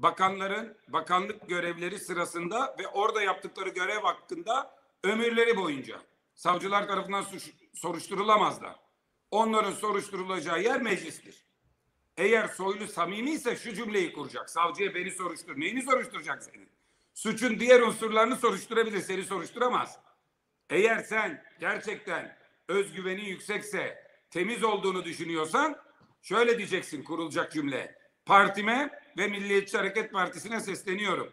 [0.03, 6.01] Bakanların bakanlık görevleri sırasında ve orada yaptıkları görev hakkında ömürleri boyunca
[6.35, 8.77] savcılar tarafından suç, soruşturulamazlar.
[9.31, 11.45] Onların soruşturulacağı yer meclistir.
[12.17, 14.51] Eğer soylu samimi ise şu cümleyi kuracak.
[14.51, 15.61] Savcıya beni soruştur.
[15.61, 16.69] Neyini soruşturacak seni?
[17.15, 19.01] Suçun diğer unsurlarını soruşturabilir.
[19.01, 19.99] Seni soruşturamaz.
[20.71, 25.77] Eğer sen gerçekten özgüvenin yüksekse, temiz olduğunu düşünüyorsan
[26.23, 28.01] şöyle diyeceksin kurulacak cümle.
[28.27, 31.33] Partime ve Milliyetçi Hareket Partisi'ne sesleniyorum.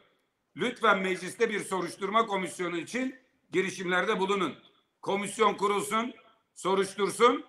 [0.55, 3.15] Lütfen mecliste bir soruşturma komisyonu için
[3.51, 4.55] girişimlerde bulunun.
[5.01, 6.13] Komisyon kurulsun,
[6.55, 7.45] soruştursun.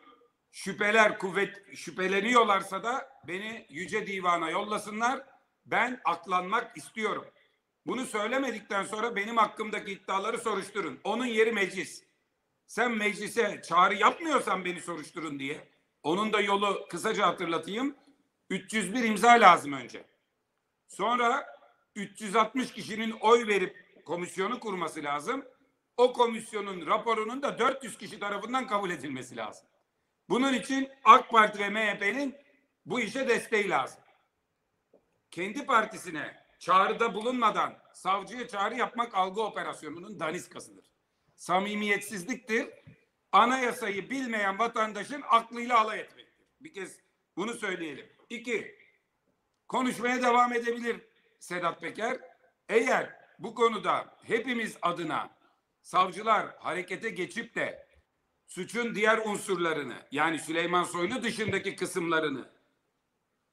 [0.53, 5.27] Şüpheler kuvvet şüpheleniyorlarsa da beni yüce divana yollasınlar.
[5.67, 7.25] Ben aklanmak istiyorum.
[7.87, 11.01] Bunu söylemedikten sonra benim hakkımdaki iddiaları soruşturun.
[11.05, 12.05] Onun yeri meclis.
[12.67, 15.69] Sen meclise çağrı yapmıyorsan beni soruşturun diye.
[16.03, 17.97] Onun da yolu kısaca hatırlatayım.
[18.51, 20.05] 301 imza lazım önce.
[20.89, 21.47] Sonra
[21.95, 25.45] 360 kişinin oy verip komisyonu kurması lazım.
[25.97, 29.69] o komisyonun raporunun da 400 kişi tarafından kabul edilmesi lazım.
[30.29, 32.37] Bunun için AK Parti ve MHP'nin
[32.87, 34.01] bu işe desteği lazım.
[35.31, 40.85] Kendi partisine çağrıda bulunmadan savcıya çağrı yapmak algı operasyonunun daniskasıdır.
[41.35, 42.69] Samimiyetsizliktir.
[43.33, 46.47] Anayasayı bilmeyen vatandaşın aklıyla alay etmektir.
[46.61, 47.01] Bir kez
[47.37, 48.07] bunu söyleyelim.
[48.31, 48.78] İki,
[49.69, 51.01] konuşmaya devam edebilir
[51.39, 52.21] Sedat Peker.
[52.69, 55.31] Eğer bu konuda hepimiz adına
[55.83, 57.89] savcılar harekete geçip de
[58.47, 62.49] suçun diğer unsurlarını yani Süleyman Soylu dışındaki kısımlarını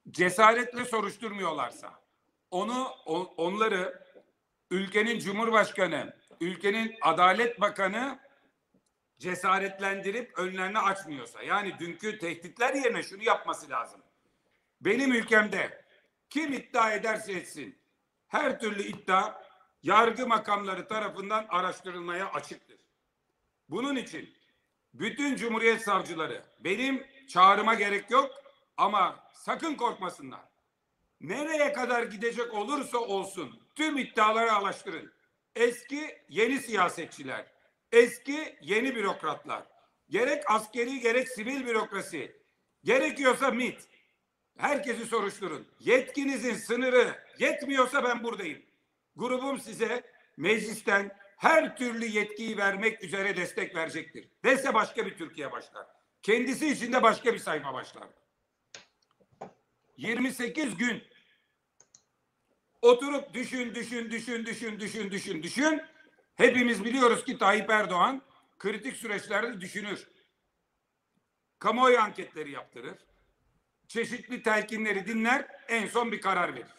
[0.10, 2.00] cesaretle soruşturmuyorlarsa
[2.52, 4.06] onu on- onları
[4.72, 8.20] ülkenin cumhurbaşkanı, ülkenin adalet bakanı
[9.20, 14.02] cesaretlendirip önlerini açmıyorsa yani dünkü tehditler yerine şunu yapması lazım.
[14.82, 15.85] Benim ülkemde
[16.30, 17.78] kim iddia ederse etsin
[18.28, 19.42] her türlü iddia
[19.84, 22.78] yargı makamları tarafından araştırılmaya açıktır.
[23.70, 24.38] Bunun için
[24.94, 28.32] bütün Cumhuriyet savcıları benim çağrıma gerek yok
[28.78, 30.42] ama sakın korkmasınlar.
[31.22, 35.14] Nereye kadar gidecek olursa olsun tüm iddiaları araştırın.
[35.56, 37.46] Eski yeni siyasetçiler,
[37.92, 39.64] eski yeni bürokratlar,
[40.10, 42.42] gerek askeri gerek sivil bürokrasi,
[42.84, 43.88] gerekiyorsa MIT,
[44.58, 45.68] herkesi soruşturun.
[45.80, 48.62] Yetkinizin sınırı yetmiyorsa ben buradayım.
[49.16, 50.04] Grubum size
[50.38, 54.30] meclisten her türlü yetkiyi vermek üzere destek verecektir.
[54.44, 55.88] Dese başka bir Türkiye başlar.
[56.22, 58.08] Kendisi için de başka bir sayfa başlar.
[59.98, 61.04] 28 gün
[62.82, 65.82] oturup düşün, düşün, düşün, düşün, düşün, düşün, düşün.
[66.36, 68.22] Hepimiz biliyoruz ki Tayyip Erdoğan
[68.60, 70.08] kritik süreçlerde düşünür.
[71.60, 72.98] Kamuoyu anketleri yaptırır.
[73.88, 76.76] Çeşitli telkinleri dinler, en son bir karar verir.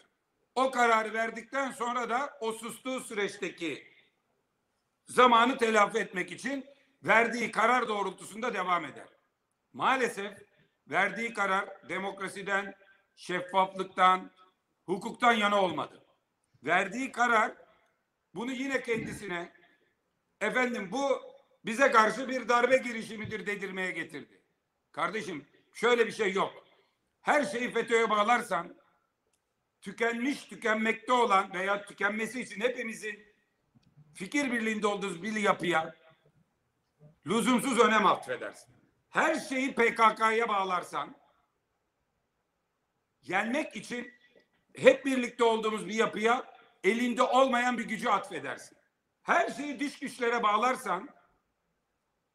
[0.54, 3.86] O kararı verdikten sonra da o sustuğu süreçteki
[5.04, 6.66] zamanı telafi etmek için
[7.02, 9.08] verdiği karar doğrultusunda devam eder.
[9.72, 10.32] Maalesef
[10.90, 12.74] verdiği karar demokrasiden,
[13.16, 14.30] şeffaflıktan,
[14.86, 16.04] hukuktan yana olmadı.
[16.62, 17.52] Verdiği karar
[18.34, 19.52] bunu yine kendisine
[20.40, 21.22] efendim bu
[21.64, 24.42] bize karşı bir darbe girişimidir dedirmeye getirdi.
[24.92, 26.65] Kardeşim şöyle bir şey yok.
[27.26, 28.76] Her şeyi FETÖ'ye bağlarsan
[29.80, 33.24] tükenmiş, tükenmekte olan veya tükenmesi için hepimizin
[34.14, 35.94] fikir birliğinde olduğumuz bir yapıya
[37.26, 38.74] lüzumsuz önem atfedersin.
[39.10, 41.16] Her şeyi PKK'ya bağlarsan
[43.22, 44.12] yenmek için
[44.76, 48.78] hep birlikte olduğumuz bir yapıya elinde olmayan bir gücü atfedersin.
[49.22, 51.08] Her şeyi dış güçlere bağlarsan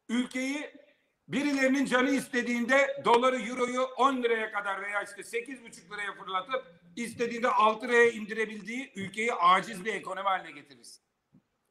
[0.08, 0.81] ülkeyi
[1.28, 7.88] birilerinin canı istediğinde doları, euroyu 10 liraya kadar veya işte 8,5 liraya fırlatıp istediğinde 6
[7.88, 11.02] liraya indirebildiği ülkeyi aciz bir ekonomi haline getirirsin.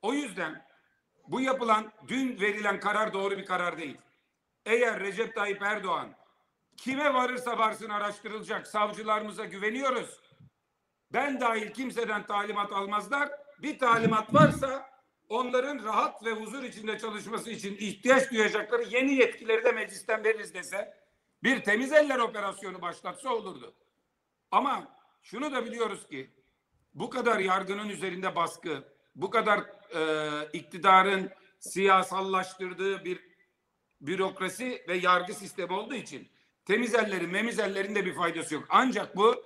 [0.02, 0.66] O yüzden
[1.28, 3.98] bu yapılan dün verilen karar doğru bir karar değil.
[4.66, 6.16] Eğer Recep Tayyip Erdoğan
[6.78, 10.22] kime varırsa varsın araştırılacak savcılarımıza güveniyoruz.
[11.14, 13.30] Ben dahil kimseden talimat almazlar.
[13.62, 14.90] Bir talimat varsa
[15.32, 20.98] onların rahat ve huzur içinde çalışması için ihtiyaç duyacakları yeni yetkileri de meclisten veririz dese
[21.44, 23.74] bir temiz eller operasyonu başlatsa olurdu.
[24.52, 24.88] Ama
[25.22, 26.32] şunu da biliyoruz ki
[26.94, 28.84] bu kadar yargının üzerinde baskı,
[29.16, 29.60] bu kadar
[29.96, 33.20] e, iktidarın siyasallaştırdığı bir
[34.02, 36.32] bürokrasi ve yargı sistemi olduğu için
[36.66, 38.66] temiz ellerin, memiz ellerin de bir faydası yok.
[38.70, 39.44] Ancak bu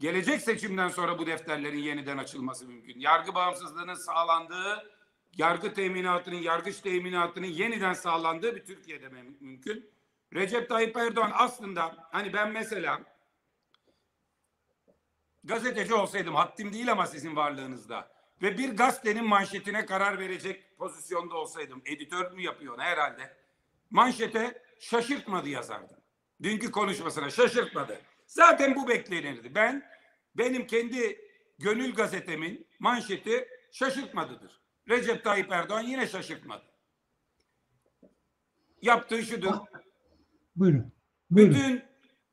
[0.00, 3.00] gelecek seçimden sonra bu defterlerin yeniden açılması mümkün.
[3.00, 5.01] Yargı bağımsızlığının sağlandığı,
[5.36, 9.90] yargı teminatının, yargıç teminatının yeniden sağlandığı bir Türkiye'de müm- mümkün.
[10.34, 13.00] Recep Tayyip Erdoğan aslında hani ben mesela
[15.44, 21.82] gazeteci olsaydım haddim değil ama sizin varlığınızda ve bir gazetenin manşetine karar verecek pozisyonda olsaydım
[21.84, 23.36] editör mü yapıyor herhalde
[23.90, 25.96] manşete şaşırtmadı yazardım.
[26.42, 28.00] Dünkü konuşmasına şaşırtmadı.
[28.26, 29.54] Zaten bu beklenirdi.
[29.54, 29.90] Ben
[30.34, 31.20] benim kendi
[31.58, 34.61] gönül gazetemin manşeti şaşırtmadıdır.
[34.88, 36.64] Recep Tayyip Erdoğan yine şaşırtmadı.
[38.82, 39.54] Yaptığı şudur.
[40.56, 40.92] Buyurun.
[41.30, 41.54] Buyurun.
[41.54, 41.82] Bütün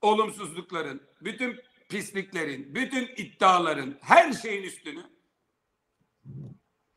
[0.01, 1.59] olumsuzlukların, bütün
[1.89, 5.03] pisliklerin, bütün iddiaların, her şeyin üstünü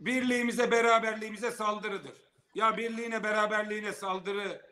[0.01, 2.13] birliğimize, beraberliğimize saldırıdır.
[2.55, 4.63] Ya birliğine, beraberliğine saldırı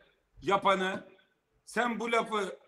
[0.41, 1.07] yapanı,
[1.65, 2.59] sen bu lafı,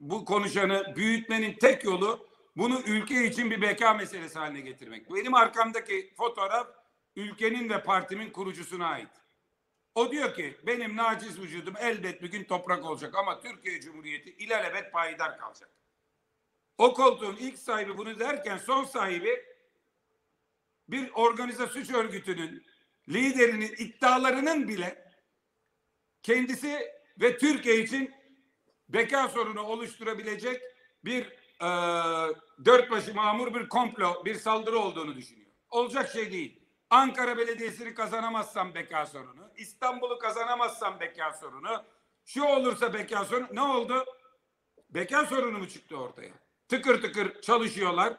[0.00, 5.14] bu konuşanı büyütmenin tek yolu bunu ülke için bir beka meselesi haline getirmek.
[5.14, 6.79] Benim arkamdaki fotoğraf
[7.16, 9.08] ülkenin ve partimin kurucusuna ait.
[9.94, 14.92] O diyor ki benim naciz vücudum elbet bir gün toprak olacak ama Türkiye Cumhuriyeti ilelebet
[14.92, 15.70] payidar kalacak.
[16.78, 19.44] O koltuğun ilk sahibi bunu derken son sahibi
[20.88, 22.66] bir organize suç örgütünün
[23.08, 25.12] liderinin iddialarının bile
[26.22, 28.14] kendisi ve Türkiye için
[28.88, 30.62] beka sorunu oluşturabilecek
[31.04, 31.22] bir
[31.60, 31.68] e,
[32.64, 35.50] dört başı mamur bir komplo, bir saldırı olduğunu düşünüyor.
[35.70, 36.59] Olacak şey değil.
[36.90, 41.84] Ankara Belediyesi'ni kazanamazsam beka sorunu, İstanbul'u kazanamazsam beka sorunu,
[42.24, 43.48] şu olursa beka sorunu.
[43.52, 44.04] Ne oldu?
[44.90, 46.32] Beka sorunu mu çıktı ortaya?
[46.68, 48.16] Tıkır tıkır çalışıyorlar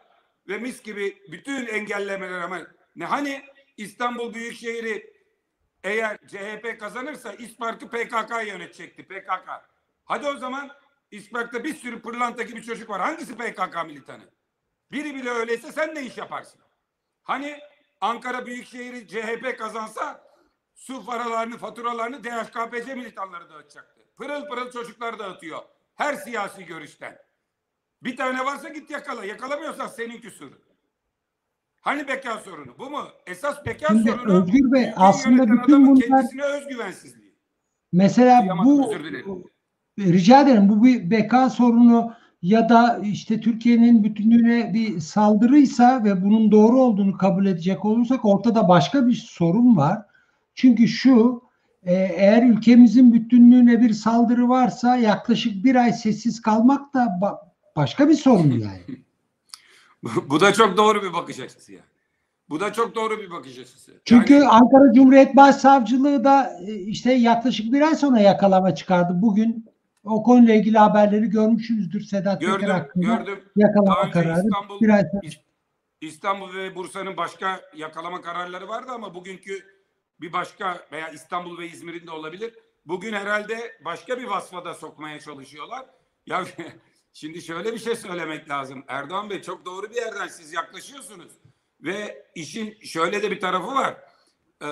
[0.47, 2.61] ve mis gibi bütün engellemeler ama
[2.95, 3.45] ne hani
[3.77, 5.13] İstanbul Büyükşehir'i
[5.83, 9.49] eğer CHP kazanırsa İspark'ı PKK yönetecekti PKK.
[10.05, 10.71] Hadi o zaman
[11.11, 13.01] İspark'ta bir sürü pırlanta gibi çocuk var.
[13.01, 14.23] Hangisi PKK militanı?
[14.91, 16.61] Biri bile öyleyse sen ne iş yaparsın?
[17.23, 17.59] Hani
[18.01, 20.23] Ankara Büyükşehir'i CHP kazansa
[20.75, 24.01] su paralarını, faturalarını DHKPC militanları dağıtacaktı.
[24.17, 25.59] Pırıl pırıl çocuklar dağıtıyor.
[25.95, 27.17] Her siyasi görüşten.
[28.03, 29.25] Bir tane varsa git yakala.
[29.25, 30.59] Yakalamıyorsan senin küsurun.
[31.81, 32.77] Hani beka sorunu?
[32.79, 33.07] Bu mu?
[33.27, 37.35] Esas beka Şimdi sorunu Özgür Bey aslında bütün bunlar kendisine özgüvensizliği.
[37.93, 39.43] mesela Duyamadım, bu dilerim.
[39.99, 46.51] rica ederim bu bir beka sorunu ya da işte Türkiye'nin bütünlüğüne bir saldırıysa ve bunun
[46.51, 50.01] doğru olduğunu kabul edecek olursak ortada başka bir sorun var.
[50.55, 51.41] Çünkü şu
[51.83, 57.37] e, eğer ülkemizin bütünlüğüne bir saldırı varsa yaklaşık bir ay sessiz kalmak da ba-
[57.75, 59.01] başka bir sorun yani.
[60.29, 61.83] Bu da çok doğru bir bakış açısı yani.
[62.49, 63.91] Bu da çok doğru bir bakış açısı.
[64.05, 69.13] Çünkü Yani- Ankara Cumhuriyet Başsavcılığı da e, işte yaklaşık bir ay sonra yakalama çıkardı.
[69.21, 69.65] Bugün
[70.03, 73.43] o konuyla ilgili haberleri görmüşsünüzdür Sedat Peker gördüm, hakkında gördüm.
[73.55, 74.43] yakalama kararı.
[74.45, 74.79] İstanbul,
[76.01, 79.65] İstanbul ve Bursa'nın başka yakalama kararları vardı ama bugünkü
[80.21, 82.53] bir başka veya İstanbul ve İzmir'in de olabilir.
[82.85, 85.85] Bugün herhalde başka bir vasfada sokmaya çalışıyorlar.
[86.25, 86.45] Ya
[87.13, 88.83] şimdi şöyle bir şey söylemek lazım.
[88.87, 91.31] Erdoğan Bey çok doğru bir yerden siz yaklaşıyorsunuz.
[91.81, 93.97] Ve işin şöyle de bir tarafı var.
[94.61, 94.67] Ee,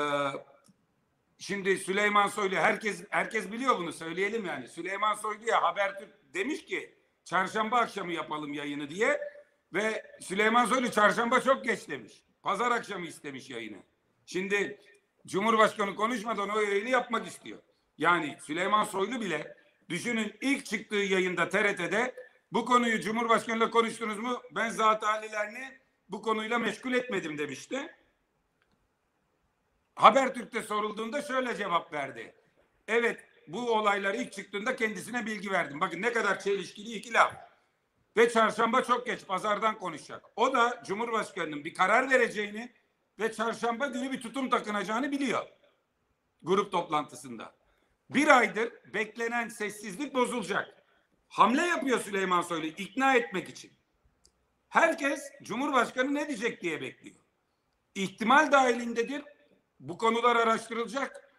[1.40, 4.68] şimdi Süleyman Soylu herkes herkes biliyor bunu söyleyelim yani.
[4.68, 9.20] Süleyman Soylu'ya Habertürk demiş ki çarşamba akşamı yapalım yayını diye
[9.74, 12.24] ve Süleyman Soylu çarşamba çok geç demiş.
[12.44, 13.78] Pazar akşamı istemiş yayını.
[14.26, 14.80] Şimdi
[15.28, 17.60] Cumhurbaşkanı konuşmadan o yayını yapmak istiyor.
[17.98, 19.56] Yani Süleyman Soylu bile
[19.90, 22.16] düşünün ilk çıktığı yayında TRT'de
[22.52, 24.42] bu konuyu Cumhurbaşkanı'yla konuştunuz mu?
[24.52, 27.96] Ben zat halilerini bu konuyla meşgul etmedim demişti.
[30.00, 32.34] Habertürk'te sorulduğunda şöyle cevap verdi.
[32.88, 35.82] Evet bu olaylar ilk çıktığında kendisine bilgi verdim.
[35.82, 37.34] Bakın ne kadar çelişkili iki laf.
[38.18, 40.26] Ve çarşamba çok geç pazardan konuşacak.
[40.36, 42.74] O da Cumhurbaşkanı'nın bir karar vereceğini
[43.20, 45.46] ve çarşamba günü bir tutum takınacağını biliyor.
[46.42, 47.56] Grup toplantısında.
[48.10, 50.84] Bir aydır beklenen sessizlik bozulacak.
[51.28, 53.72] Hamle yapıyor Süleyman Soylu ikna etmek için.
[54.70, 57.20] Herkes Cumhurbaşkanı ne diyecek diye bekliyor.
[57.96, 59.24] İhtimal dahilindedir.
[59.80, 61.30] Bu konular araştırılacak.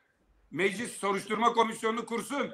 [0.51, 2.53] Meclis soruşturma komisyonunu kursun.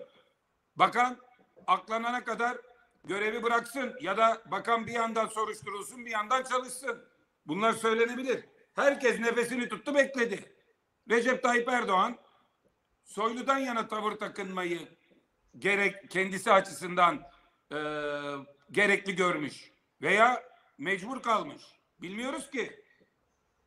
[0.76, 1.18] Bakan
[1.66, 2.56] aklanana kadar
[3.04, 7.08] görevi bıraksın ya da bakan bir yandan soruşturulsun bir yandan çalışsın.
[7.46, 8.44] Bunlar söylenebilir.
[8.74, 10.56] Herkes nefesini tuttu bekledi.
[11.10, 12.18] Recep Tayyip Erdoğan
[13.04, 14.88] Soylu'dan yana tavır takınmayı
[15.58, 17.22] gerek kendisi açısından
[17.72, 17.78] e,
[18.70, 19.72] gerekli görmüş
[20.02, 20.42] veya
[20.78, 21.62] mecbur kalmış.
[22.00, 22.85] Bilmiyoruz ki.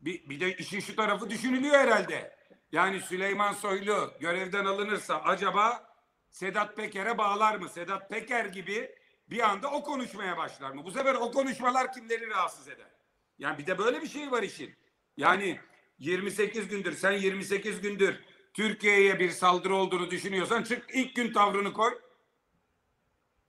[0.01, 2.39] Bir, bir de işin şu tarafı düşünülüyor herhalde.
[2.71, 5.95] Yani Süleyman Soylu görevden alınırsa acaba
[6.31, 7.69] Sedat Peker'e bağlar mı?
[7.69, 8.95] Sedat Peker gibi
[9.29, 10.85] bir anda o konuşmaya başlar mı?
[10.85, 12.91] Bu sefer o konuşmalar kimleri rahatsız eder?
[13.39, 14.75] Yani bir de böyle bir şey var işin.
[15.17, 15.59] Yani
[15.99, 18.19] 28 gündür sen 28 gündür
[18.53, 21.99] Türkiye'ye bir saldırı olduğunu düşünüyorsan çık ilk gün tavrını koy.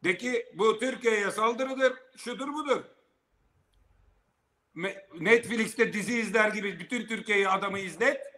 [0.05, 2.85] De ki bu Türkiye'ye saldırıdır, şudur budur.
[5.21, 8.31] Netflix'te dizi izler gibi bütün Türkiye'yi adamı izlet.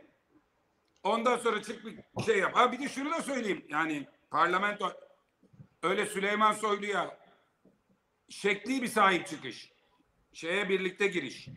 [1.03, 2.57] Ondan sonra çık bir şey yap.
[2.57, 3.65] Ha bir de şunu da söyleyeyim.
[3.69, 4.93] Yani parlamento
[5.83, 7.19] öyle Süleyman Soylu'ya
[8.29, 9.73] şekli bir sahip çıkış.
[10.33, 11.49] Şeye birlikte giriş.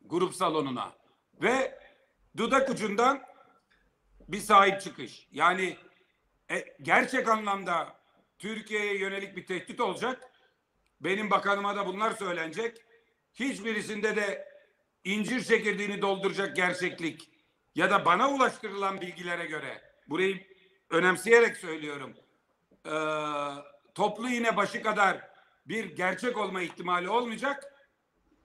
[0.00, 0.92] Grup salonuna.
[1.42, 1.78] Ve
[2.36, 3.22] dudak ucundan
[4.28, 5.28] bir sahip çıkış.
[5.32, 5.76] Yani
[6.50, 8.00] e, gerçek anlamda
[8.38, 10.30] Türkiye'ye yönelik bir tehdit olacak.
[11.00, 12.91] Benim bakanıma da bunlar söylenecek.
[13.34, 14.48] Hiçbirisinde de
[15.04, 17.30] incir çekirdeğini dolduracak gerçeklik
[17.74, 20.46] ya da bana ulaştırılan bilgilere göre burayı
[20.90, 22.14] önemseyerek söylüyorum.
[22.86, 22.90] Ee,
[23.94, 25.30] toplu iğne başı kadar
[25.66, 27.72] bir gerçek olma ihtimali olmayacak.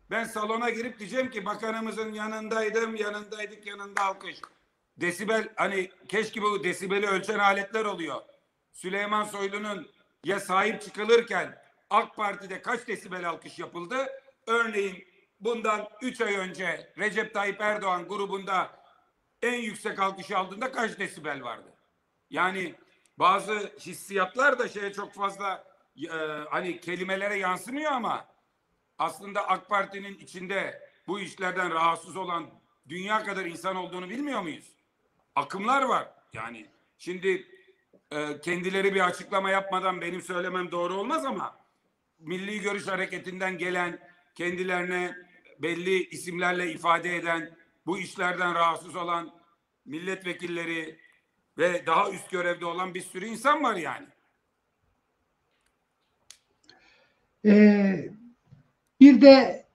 [0.10, 4.42] Ben salona girip diyeceğim ki bakanımızın yanındaydım, yanındaydık, yanında alkış.
[4.98, 8.22] Desibel hani keşke bu desibeli ölçen aletler oluyor.
[8.74, 9.88] Süleyman Soylu'nun
[10.24, 14.08] ya sahip çıkılırken AK Parti'de kaç desibel alkış yapıldı?
[14.48, 15.08] Örneğin
[15.40, 18.80] bundan 3 ay önce Recep Tayyip Erdoğan grubunda
[19.42, 21.74] en yüksek alkışı aldığında kaç desibel vardı?
[22.30, 22.76] Yani
[23.18, 25.64] bazı hissiyatlar da şeye çok fazla
[26.04, 26.18] e,
[26.50, 28.26] hani kelimelere yansımıyor ama
[28.98, 32.50] aslında AK Parti'nin içinde bu işlerden rahatsız olan
[32.90, 34.76] dünya kadar insan olduğunu bilmiyor muyuz?
[35.36, 36.10] Akımlar var.
[36.34, 37.48] Yani şimdi
[38.12, 41.60] e, kendileri bir açıklama yapmadan benim söylemem doğru olmaz ama
[42.20, 45.16] Milli Görüş Hareketi'nden gelen kendilerine
[45.62, 47.50] belli isimlerle ifade eden
[47.86, 49.30] bu işlerden rahatsız olan
[49.86, 51.00] milletvekilleri
[51.58, 54.08] ve daha üst görevde olan bir sürü insan var yani.
[57.46, 58.10] Ee,
[59.00, 59.66] bir de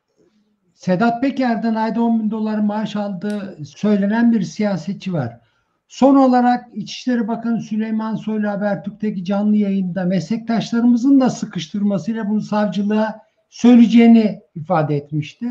[0.75, 5.41] Sedat Peker'den ayda 10 bin dolar maaş aldığı söylenen bir siyasetçi var.
[5.89, 14.43] Son olarak İçişleri Bakanı Süleyman Soylu Habertürk'teki canlı yayında meslektaşlarımızın da sıkıştırmasıyla bunu savcılığa söyleyeceğini
[14.55, 15.47] ifade etmişti.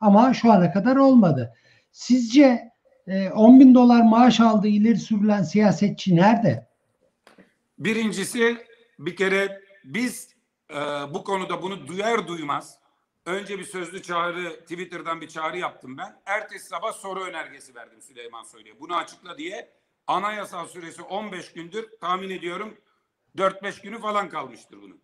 [0.00, 1.54] Ama şu ana kadar olmadı.
[1.92, 2.72] Sizce
[3.34, 6.68] 10 bin dolar maaş aldığı ileri sürülen siyasetçi nerede?
[7.78, 8.56] Birincisi
[8.98, 10.28] bir kere biz
[10.70, 10.76] e,
[11.14, 12.78] bu konuda bunu duyar duymaz
[13.26, 16.20] önce bir sözlü çağrı Twitter'dan bir çağrı yaptım ben.
[16.26, 18.80] Ertesi sabah soru önergesi verdim Süleyman Soylu'ya.
[18.80, 19.72] Bunu açıkla diye
[20.06, 22.78] anayasal süresi 15 gündür tahmin ediyorum
[23.36, 25.00] 4-5 günü falan kalmıştır bunun.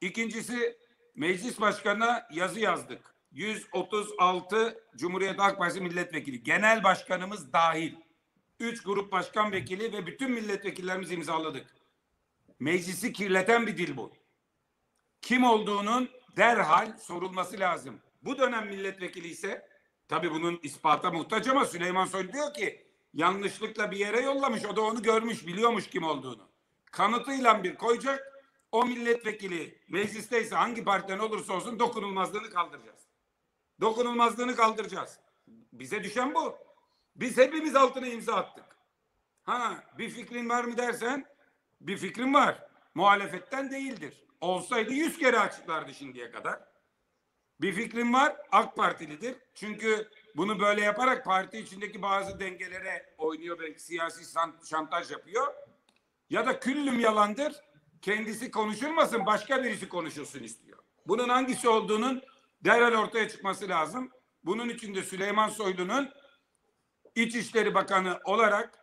[0.00, 0.78] İkincisi
[1.18, 3.14] meclis başkanına yazı yazdık.
[3.32, 7.94] 136 Cumhuriyet Halk Partisi milletvekili, genel başkanımız dahil.
[8.60, 11.66] 3 grup başkan vekili ve bütün milletvekillerimiz imzaladık.
[12.60, 14.12] Meclisi kirleten bir dil bu.
[15.22, 18.00] Kim olduğunun derhal sorulması lazım.
[18.22, 19.68] Bu dönem milletvekili ise
[20.08, 24.64] tabii bunun ispata muhtaç ama Süleyman Soylu diyor ki yanlışlıkla bir yere yollamış.
[24.64, 26.48] O da onu görmüş, biliyormuş kim olduğunu.
[26.84, 28.27] Kanıtıyla bir koyacak.
[28.72, 33.00] O milletvekili meclisteyse hangi partiden olursa olsun dokunulmazlığını kaldıracağız.
[33.80, 35.20] Dokunulmazlığını kaldıracağız.
[35.72, 36.56] Bize düşen bu.
[37.16, 38.64] Biz hepimiz altına imza attık.
[39.42, 41.26] Ha bir fikrin var mı dersen
[41.80, 42.68] bir fikrim var.
[42.94, 44.24] Muhalefetten değildir.
[44.40, 46.60] Olsaydı yüz kere açıklardı şimdiye kadar.
[47.60, 49.36] Bir fikrim var AK Partilidir.
[49.54, 55.54] Çünkü bunu böyle yaparak parti içindeki bazı dengelere oynuyor ve siyasi şantaj yapıyor.
[56.30, 57.54] Ya da küllüm yalandır.
[58.02, 60.78] Kendisi konuşulmasın başka birisi konuşulsun istiyor.
[61.06, 62.22] Bunun hangisi olduğunun
[62.64, 64.10] derhal ortaya çıkması lazım.
[64.44, 66.10] Bunun için de Süleyman Soylu'nun
[67.14, 68.78] İçişleri Bakanı olarak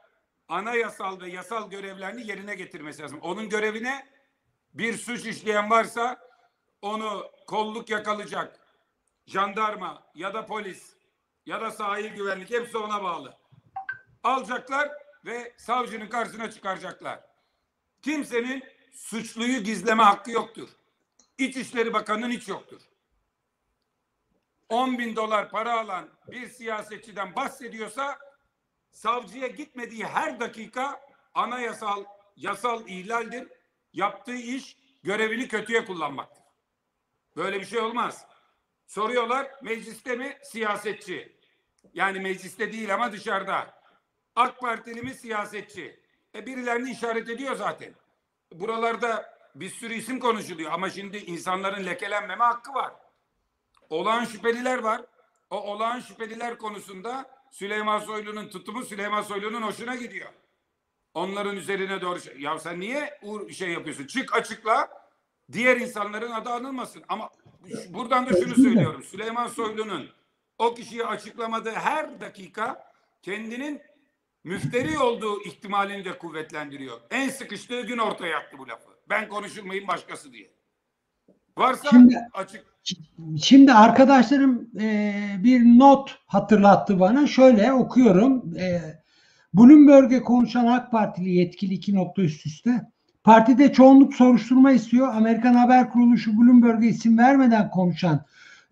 [0.47, 3.19] anayasal ve yasal görevlerini yerine getirmesi lazım.
[3.21, 4.07] Onun görevine
[4.73, 6.19] bir suç işleyen varsa
[6.81, 8.59] onu kolluk yakalayacak
[9.25, 10.95] jandarma ya da polis
[11.45, 13.37] ya da sahil güvenlik hepsi ona bağlı.
[14.23, 14.91] Alacaklar
[15.25, 17.19] ve savcının karşısına çıkaracaklar.
[18.01, 18.63] Kimsenin
[18.95, 20.69] suçluyu gizleme hakkı yoktur.
[21.37, 22.81] İçişleri Bakanı'nın hiç yoktur.
[24.69, 28.19] 10 bin dolar para alan bir siyasetçiden bahsediyorsa
[28.91, 31.01] savcıya gitmediği her dakika
[31.33, 33.47] anayasal yasal ihlaldir
[33.93, 36.43] yaptığı iş görevini kötüye kullanmaktır.
[37.35, 38.25] Böyle bir şey olmaz.
[38.87, 41.35] Soruyorlar mecliste mi siyasetçi?
[41.93, 43.81] Yani mecliste değil ama dışarıda.
[44.35, 45.99] AK Partili mi siyasetçi?
[46.35, 47.93] E birilerini işaret ediyor zaten.
[48.51, 52.93] Buralarda bir sürü isim konuşuluyor ama şimdi insanların lekelenmeme hakkı var.
[53.89, 55.01] Olağan şüpheliler var.
[55.49, 60.29] O olağan şüpheliler konusunda Süleyman Soylu'nun tutumu Süleyman Soylu'nun hoşuna gidiyor.
[61.13, 62.37] Onların üzerine doğru şey.
[62.39, 63.19] Ya sen niye
[63.51, 64.07] şey yapıyorsun?
[64.07, 65.05] Çık açıkla.
[65.51, 67.03] Diğer insanların adı anılmasın.
[67.09, 67.29] Ama
[67.89, 69.03] buradan da şunu söylüyorum.
[69.03, 70.09] Süleyman Soylu'nun
[70.57, 72.91] o kişiyi açıklamadığı her dakika
[73.21, 73.81] kendinin
[74.45, 76.97] müfteri olduğu ihtimalini de kuvvetlendiriyor.
[77.11, 78.89] En sıkıştığı gün ortaya attı bu lafı.
[79.09, 80.51] Ben konuşulmayayım başkası diye.
[81.57, 82.65] Varsa şimdi, açık.
[83.43, 87.27] Şimdi arkadaşlarım e, bir not hatırlattı bana.
[87.27, 88.57] Şöyle okuyorum.
[88.57, 88.81] E,
[89.53, 92.81] Bloomberg'e konuşan AK Partili yetkili iki nokta üst üste.
[93.23, 95.07] Partide çoğunluk soruşturma istiyor.
[95.13, 98.25] Amerikan Haber Kuruluşu Bloomberg'e isim vermeden konuşan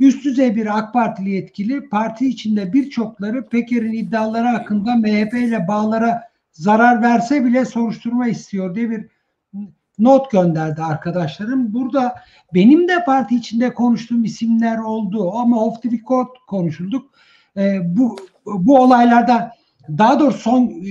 [0.03, 6.23] üst düzey bir AK Partili yetkili parti içinde birçokları Peker'in iddiaları hakkında MHP ile bağlara
[6.51, 9.07] zarar verse bile soruşturma istiyor diye bir
[9.99, 11.73] not gönderdi arkadaşlarım.
[11.73, 12.15] Burada
[12.53, 17.11] benim de parti içinde konuştuğum isimler oldu ama off the record konuşulduk.
[17.57, 19.51] E, bu bu olaylarda
[19.97, 20.89] daha doğrusu son e,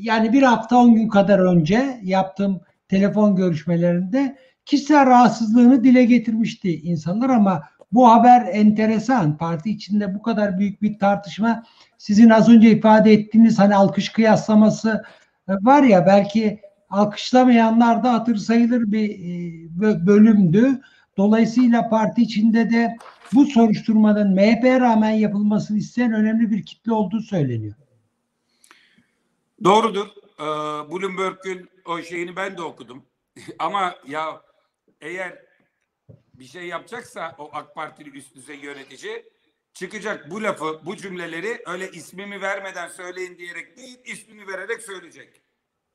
[0.00, 7.30] yani bir hafta on gün kadar önce yaptığım telefon görüşmelerinde kişisel rahatsızlığını dile getirmişti insanlar
[7.30, 7.62] ama
[7.92, 9.38] bu haber enteresan.
[9.38, 11.62] Parti içinde bu kadar büyük bir tartışma
[11.98, 15.04] sizin az önce ifade ettiğiniz hani alkış kıyaslaması
[15.48, 16.60] e, var ya belki
[16.90, 20.80] alkışlamayanlar da hatır sayılır bir e, bölümdü.
[21.16, 22.96] Dolayısıyla parti içinde de
[23.34, 27.74] bu soruşturmanın MHP'ye rağmen yapılmasını isteyen önemli bir kitle olduğu söyleniyor.
[29.64, 30.06] Doğrudur.
[30.40, 30.44] Ee,
[30.90, 33.02] Bloomberg'ün o şeyini ben de okudum.
[33.58, 34.40] Ama ya
[35.00, 35.45] eğer
[36.38, 39.24] bir şey yapacaksa o AK Partili üst düzey yönetici
[39.72, 45.42] çıkacak bu lafı, bu cümleleri öyle ismimi vermeden söyleyin diyerek değil, ismini vererek söyleyecek.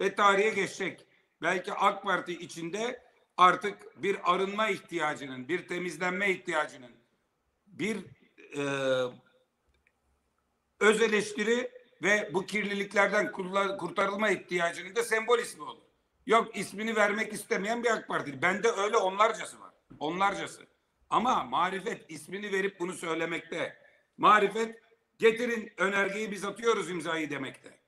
[0.02, 1.06] Ve tarihe geçecek.
[1.42, 3.04] Belki AK Parti içinde
[3.38, 6.92] artık bir arınma ihtiyacının, bir temizlenme ihtiyacının,
[7.68, 7.98] bir
[8.58, 8.64] e,
[10.80, 11.72] öz eleştiri
[12.04, 13.32] ve bu kirliliklerden
[13.78, 15.82] kurtarılma ihtiyacının da sembol ismi olur.
[16.26, 18.42] Yok ismini vermek istemeyen bir AK Partili.
[18.42, 19.71] Bende öyle onlarcası var.
[20.00, 20.68] Onlarcası.
[21.10, 23.78] Ama marifet ismini verip bunu söylemekte.
[24.18, 24.82] Marifet
[25.20, 27.80] getirin önergeyi biz atıyoruz imzayı demekte.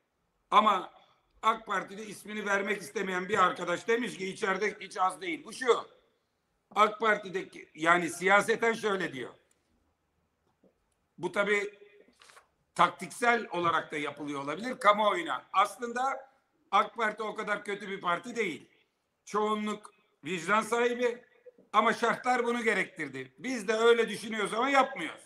[0.51, 0.93] Ama
[1.41, 5.43] AK Partili ismini vermek istemeyen bir arkadaş demiş ki içeride hiç az değil.
[5.45, 5.88] Bu şu.
[6.76, 9.34] AK Parti'deki yani siyaseten şöyle diyor.
[11.18, 11.74] Bu tabii
[12.76, 15.45] taktiksel olarak da yapılıyor olabilir kamuoyuna.
[15.54, 16.30] Aslında
[16.72, 18.70] AK Parti o kadar kötü bir parti değil.
[19.26, 19.93] Çoğunluk
[20.24, 21.24] vicdan sahibi
[21.74, 23.34] ama şartlar bunu gerektirdi.
[23.39, 25.24] Biz de öyle düşünüyoruz ama yapmıyoruz.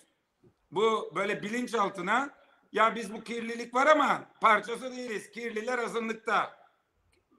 [0.71, 2.37] Bu böyle bilinçaltına
[2.71, 5.31] ya biz bu kirlilik var ama parçası değiliz.
[5.31, 6.57] Kirliler azınlıkta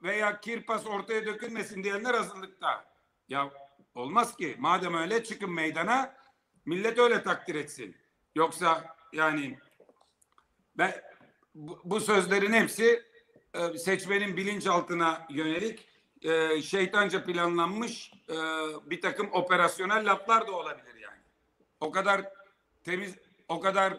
[0.03, 2.85] veya kirpas ortaya dökülmesin diyenler azınlıkta.
[3.29, 3.51] Ya
[3.95, 4.57] olmaz ki.
[4.59, 6.15] Madem öyle çıkın meydana
[6.67, 7.97] millet öyle takdir etsin.
[8.35, 9.59] Yoksa yani
[10.79, 11.03] ben
[11.55, 13.03] bu, bu sözlerin hepsi
[13.55, 15.89] e, seçmenin bilinçaltına yönelik
[16.23, 18.37] e, şeytanca planlanmış e,
[18.91, 21.21] bir takım operasyonel laflar da olabilir yani.
[21.81, 22.25] O kadar
[22.85, 23.15] temiz,
[23.49, 23.93] o kadar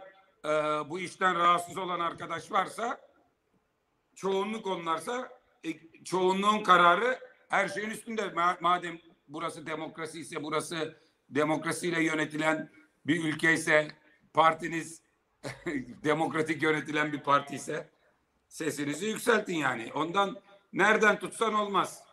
[0.45, 0.49] e,
[0.89, 3.01] bu işten rahatsız olan arkadaş varsa
[4.15, 5.29] çoğunluk onlarsa
[5.65, 5.69] e,
[6.03, 8.21] çoğunluğun kararı her şeyin üstünde.
[8.21, 10.99] Ma- madem burası demokrasi ise burası
[11.29, 12.69] demokrasiyle yönetilen
[13.05, 13.87] bir ülke ise
[14.33, 15.01] partiniz
[16.03, 17.89] demokratik yönetilen bir parti ise
[18.47, 19.91] sesinizi yükseltin yani.
[19.93, 20.37] Ondan
[20.73, 22.08] nereden tutsan olmaz.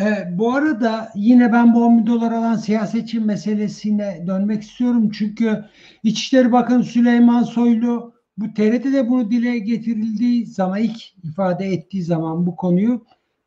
[0.00, 5.10] Ee, bu arada yine ben bu 10 bin dolar alan siyasetçi meselesine dönmek istiyorum.
[5.10, 5.64] Çünkü
[6.02, 12.56] İçişleri Bakanı Süleyman Soylu bu TRT'de bunu dile getirildiği zaman ilk ifade ettiği zaman bu
[12.56, 13.04] konuyu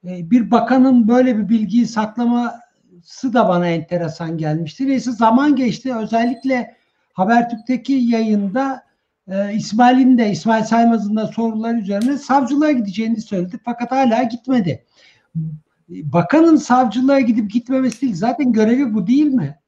[0.08, 4.88] e, bir bakanın böyle bir bilgiyi saklaması da bana enteresan gelmişti.
[4.88, 5.96] Neyse zaman geçti.
[5.96, 6.76] Özellikle
[7.14, 8.84] Habertürk'teki yayında
[9.28, 13.60] e, İsmail'in de İsmail Saymaz'ın da sorular üzerine savcılığa gideceğini söyledi.
[13.66, 14.86] Fakat hala gitmedi
[15.90, 18.16] bakanın savcılığa gidip gitmemesi değil.
[18.16, 19.60] Zaten görevi bu değil mi?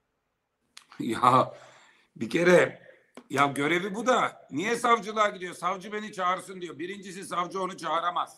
[0.99, 1.51] Ya
[2.15, 2.79] bir kere
[3.29, 5.53] ya görevi bu da niye savcılığa gidiyor?
[5.53, 6.79] Savcı beni çağırsın diyor.
[6.79, 8.37] Birincisi savcı onu çağıramaz.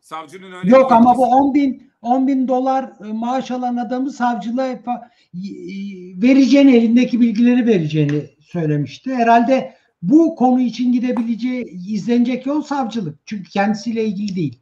[0.00, 4.72] Savcının öyle Yok ama bu 10 bin 10 bin dolar e, maaş alan adamı savcılığa
[4.72, 9.14] fa- y- vereceğini elindeki bilgileri vereceğini söylemişti.
[9.14, 13.18] Herhalde bu konu için gidebileceği izlenecek yol savcılık.
[13.26, 14.61] Çünkü kendisiyle ilgili değil.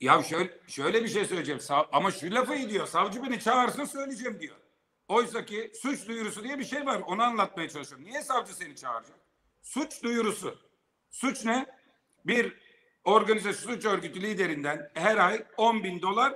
[0.00, 1.60] Ya şöyle, şöyle bir şey söyleyeceğim.
[1.60, 2.86] Sav- ama şu lafı iyi diyor.
[2.86, 4.56] Savcı beni çağırsın söyleyeceğim diyor.
[5.08, 7.00] Oysa ki suç duyurusu diye bir şey var.
[7.06, 8.06] Onu anlatmaya çalışıyorum.
[8.06, 9.18] Niye savcı seni çağıracak?
[9.62, 10.58] Suç duyurusu.
[11.10, 11.66] Suç ne?
[12.26, 12.56] Bir
[13.04, 16.34] organize suç örgütü liderinden her ay 10 bin dolar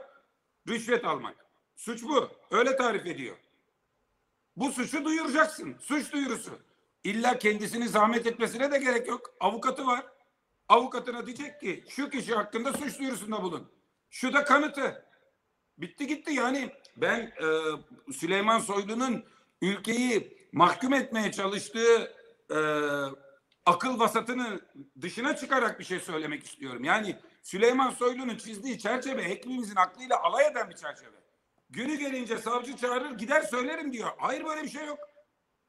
[0.68, 1.46] rüşvet almak.
[1.76, 2.30] Suç bu.
[2.50, 3.36] Öyle tarif ediyor.
[4.56, 5.76] Bu suçu duyuracaksın.
[5.80, 6.58] Suç duyurusu.
[7.04, 9.34] İlla kendisini zahmet etmesine de gerek yok.
[9.40, 10.06] Avukatı var.
[10.72, 13.72] Avukatına diyecek ki şu kişi hakkında suç duyurusunda bulun.
[14.10, 15.04] Şu da kanıtı.
[15.78, 16.70] Bitti gitti yani.
[16.96, 19.24] Ben e, Süleyman Soylu'nun
[19.62, 22.12] ülkeyi mahkum etmeye çalıştığı
[22.50, 22.58] e,
[23.66, 24.60] akıl vasatını
[25.00, 26.84] dışına çıkarak bir şey söylemek istiyorum.
[26.84, 31.16] Yani Süleyman Soylu'nun çizdiği çerçeve hepimizin aklıyla alay eden bir çerçeve.
[31.70, 34.10] Günü gelince savcı çağırır gider söylerim diyor.
[34.18, 34.98] Hayır böyle bir şey yok.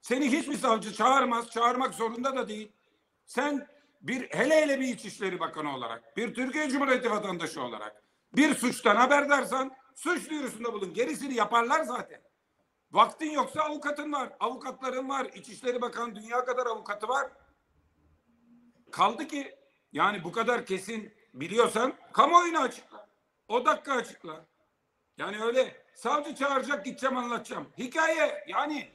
[0.01, 2.71] Seni hiçbir savcı çağırmaz, çağırmak zorunda da değil.
[3.25, 3.72] Sen
[4.03, 8.03] bir hele hele bir İçişleri Bakanı olarak, bir Türkiye Cumhuriyeti vatandaşı olarak
[8.35, 10.93] bir suçtan haberdarsan suç duyurusunda bulun.
[10.93, 12.21] Gerisini yaparlar zaten.
[12.91, 15.25] Vaktin yoksa avukatın var, avukatların var.
[15.35, 17.31] İçişleri Bakanı dünya kadar avukatı var.
[18.91, 19.55] Kaldı ki
[19.91, 23.09] yani bu kadar kesin biliyorsan kamuoyuna açıkla.
[23.47, 24.45] O dakika açıkla.
[25.17, 27.69] Yani öyle savcı çağıracak gideceğim anlatacağım.
[27.77, 28.91] Hikaye yani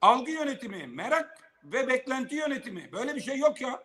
[0.00, 2.92] algı yönetimi, merak ve beklenti yönetimi.
[2.92, 3.82] Böyle bir şey yok ya.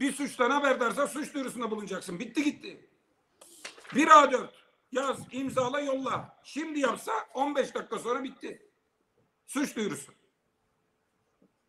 [0.00, 2.18] Bir suçtan haberdarsa suç duyurusunda bulunacaksın.
[2.18, 2.90] Bitti gitti.
[3.94, 4.48] Bir A4
[4.92, 6.38] yaz, imzala, yolla.
[6.44, 8.70] Şimdi yapsa 15 dakika sonra bitti.
[9.46, 10.12] Suç duyurusu.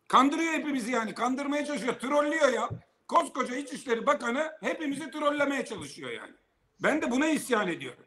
[0.08, 1.14] Kandırıyor hepimizi yani.
[1.14, 1.94] Kandırmaya çalışıyor.
[1.94, 2.70] Trollüyor ya.
[3.08, 6.32] Koskoca İçişleri Bakanı hepimizi trollemeye çalışıyor yani.
[6.82, 8.04] Ben de buna isyan ediyorum.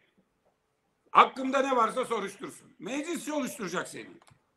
[1.11, 2.75] Hakkında ne varsa soruştursun.
[2.79, 4.09] Meclis oluşturacak seni.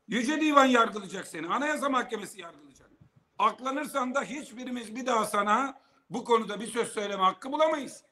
[0.08, 1.46] Yüce Divan yargılayacak seni.
[1.46, 2.65] Anayasa Mahkemesi yargılayacak.
[3.38, 5.80] Aklanırsan da hiçbirimiz bir daha sana
[6.10, 8.04] bu konuda bir söz söyleme hakkı bulamayız.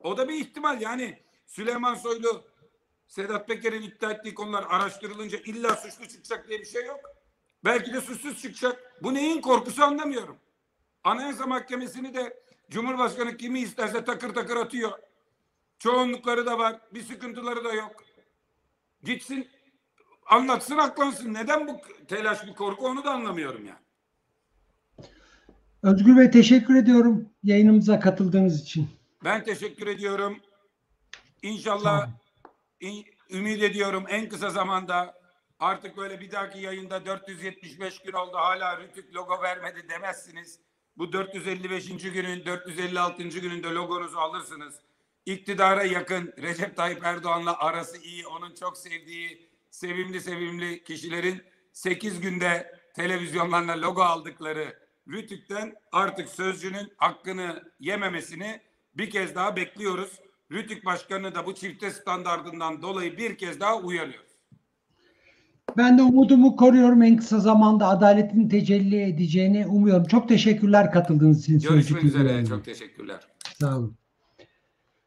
[0.00, 0.80] O da bir ihtimal.
[0.80, 2.44] Yani Süleyman Soylu,
[3.08, 7.00] Sedat Peker'in iddia ettiği konular araştırılınca illa suçlu çıkacak diye bir şey yok.
[7.64, 9.02] Belki de suçsuz çıkacak.
[9.02, 10.36] Bu neyin korkusu anlamıyorum.
[11.04, 14.98] Anayasa Mahkemesi'ni de Cumhurbaşkanı kimi isterse takır takır atıyor.
[15.78, 16.80] Çoğunlukları da var.
[16.94, 18.04] Bir sıkıntıları da yok.
[19.02, 19.48] Gitsin
[20.26, 21.34] anlatsın aklansın.
[21.34, 23.87] Neden bu telaş bir korku onu da anlamıyorum yani.
[25.82, 28.88] Özgür Bey teşekkür ediyorum yayınımıza katıldığınız için.
[29.24, 30.36] Ben teşekkür ediyorum.
[31.42, 32.08] İnşallah
[32.80, 35.14] in- ümit ediyorum en kısa zamanda
[35.58, 40.58] artık böyle bir dahaki yayında 475 gün oldu hala Rütük logo vermedi demezsiniz.
[40.96, 41.88] Bu 455.
[42.12, 43.22] günün 456.
[43.22, 44.74] gününde logonuzu alırsınız.
[45.26, 52.78] İktidara yakın Recep Tayyip Erdoğan'la arası iyi, onun çok sevdiği sevimli sevimli kişilerin 8 günde
[52.94, 58.60] televizyonlarına logo aldıkları Rütük'ten artık sözcünün hakkını yememesini
[58.96, 60.20] bir kez daha bekliyoruz.
[60.52, 64.28] Rütük Başkanı da bu çifte standardından dolayı bir kez daha uyarıyoruz.
[65.76, 70.04] Ben de umudumu koruyorum en kısa zamanda adaletin tecelli edeceğini umuyorum.
[70.04, 71.68] Çok teşekkürler katıldığınız için.
[71.68, 72.28] Görüşmek üzere.
[72.28, 72.48] yayınına.
[72.48, 73.20] Çok teşekkürler.
[73.60, 73.96] Sağ olun.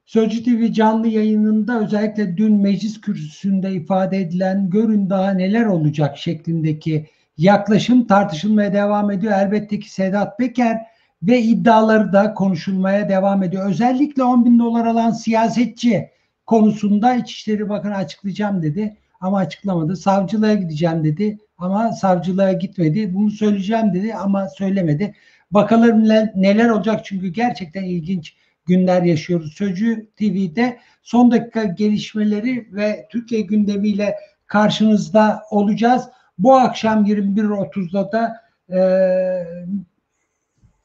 [0.06, 7.10] Sözcü TV canlı yayınında özellikle dün meclis kürsüsünde ifade edilen görün daha neler olacak şeklindeki
[7.42, 9.34] yaklaşım tartışılmaya devam ediyor.
[9.34, 10.78] Elbette ki Sedat Peker
[11.24, 13.70] ve iddiaları da konuşulmaya devam ediyor.
[13.70, 16.10] Özellikle 10 bin dolar alan siyasetçi
[16.46, 19.96] konusunda İçişleri Bakanı açıklayacağım dedi ama açıklamadı.
[19.96, 23.14] Savcılığa gideceğim dedi ama savcılığa gitmedi.
[23.14, 25.16] Bunu söyleyeceğim dedi ama söylemedi.
[25.52, 28.36] Bakalım ne- neler olacak çünkü gerçekten ilginç
[28.66, 29.54] günler yaşıyoruz.
[29.54, 34.16] Sözcü TV'de son dakika gelişmeleri ve Türkiye gündemiyle
[34.48, 36.10] karşınızda olacağız.
[36.44, 38.42] Bu akşam 21.30'da da
[38.76, 38.80] e,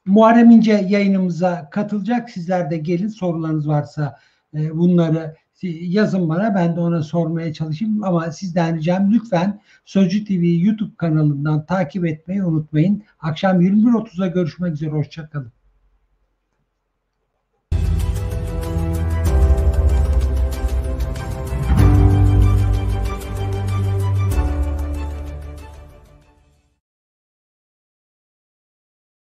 [0.07, 2.31] Muharrem İnce yayınımıza katılacak.
[2.31, 4.19] Sizler de gelin sorularınız varsa
[4.55, 5.37] e, bunları
[5.81, 6.55] yazın bana.
[6.55, 8.05] Ben de ona sormaya çalışayım.
[8.05, 13.03] Ama sizden ricam lütfen Sözcü TV YouTube kanalından takip etmeyi unutmayın.
[13.21, 14.91] Akşam 21.30'da görüşmek üzere.
[14.91, 15.56] Hoşçakalın.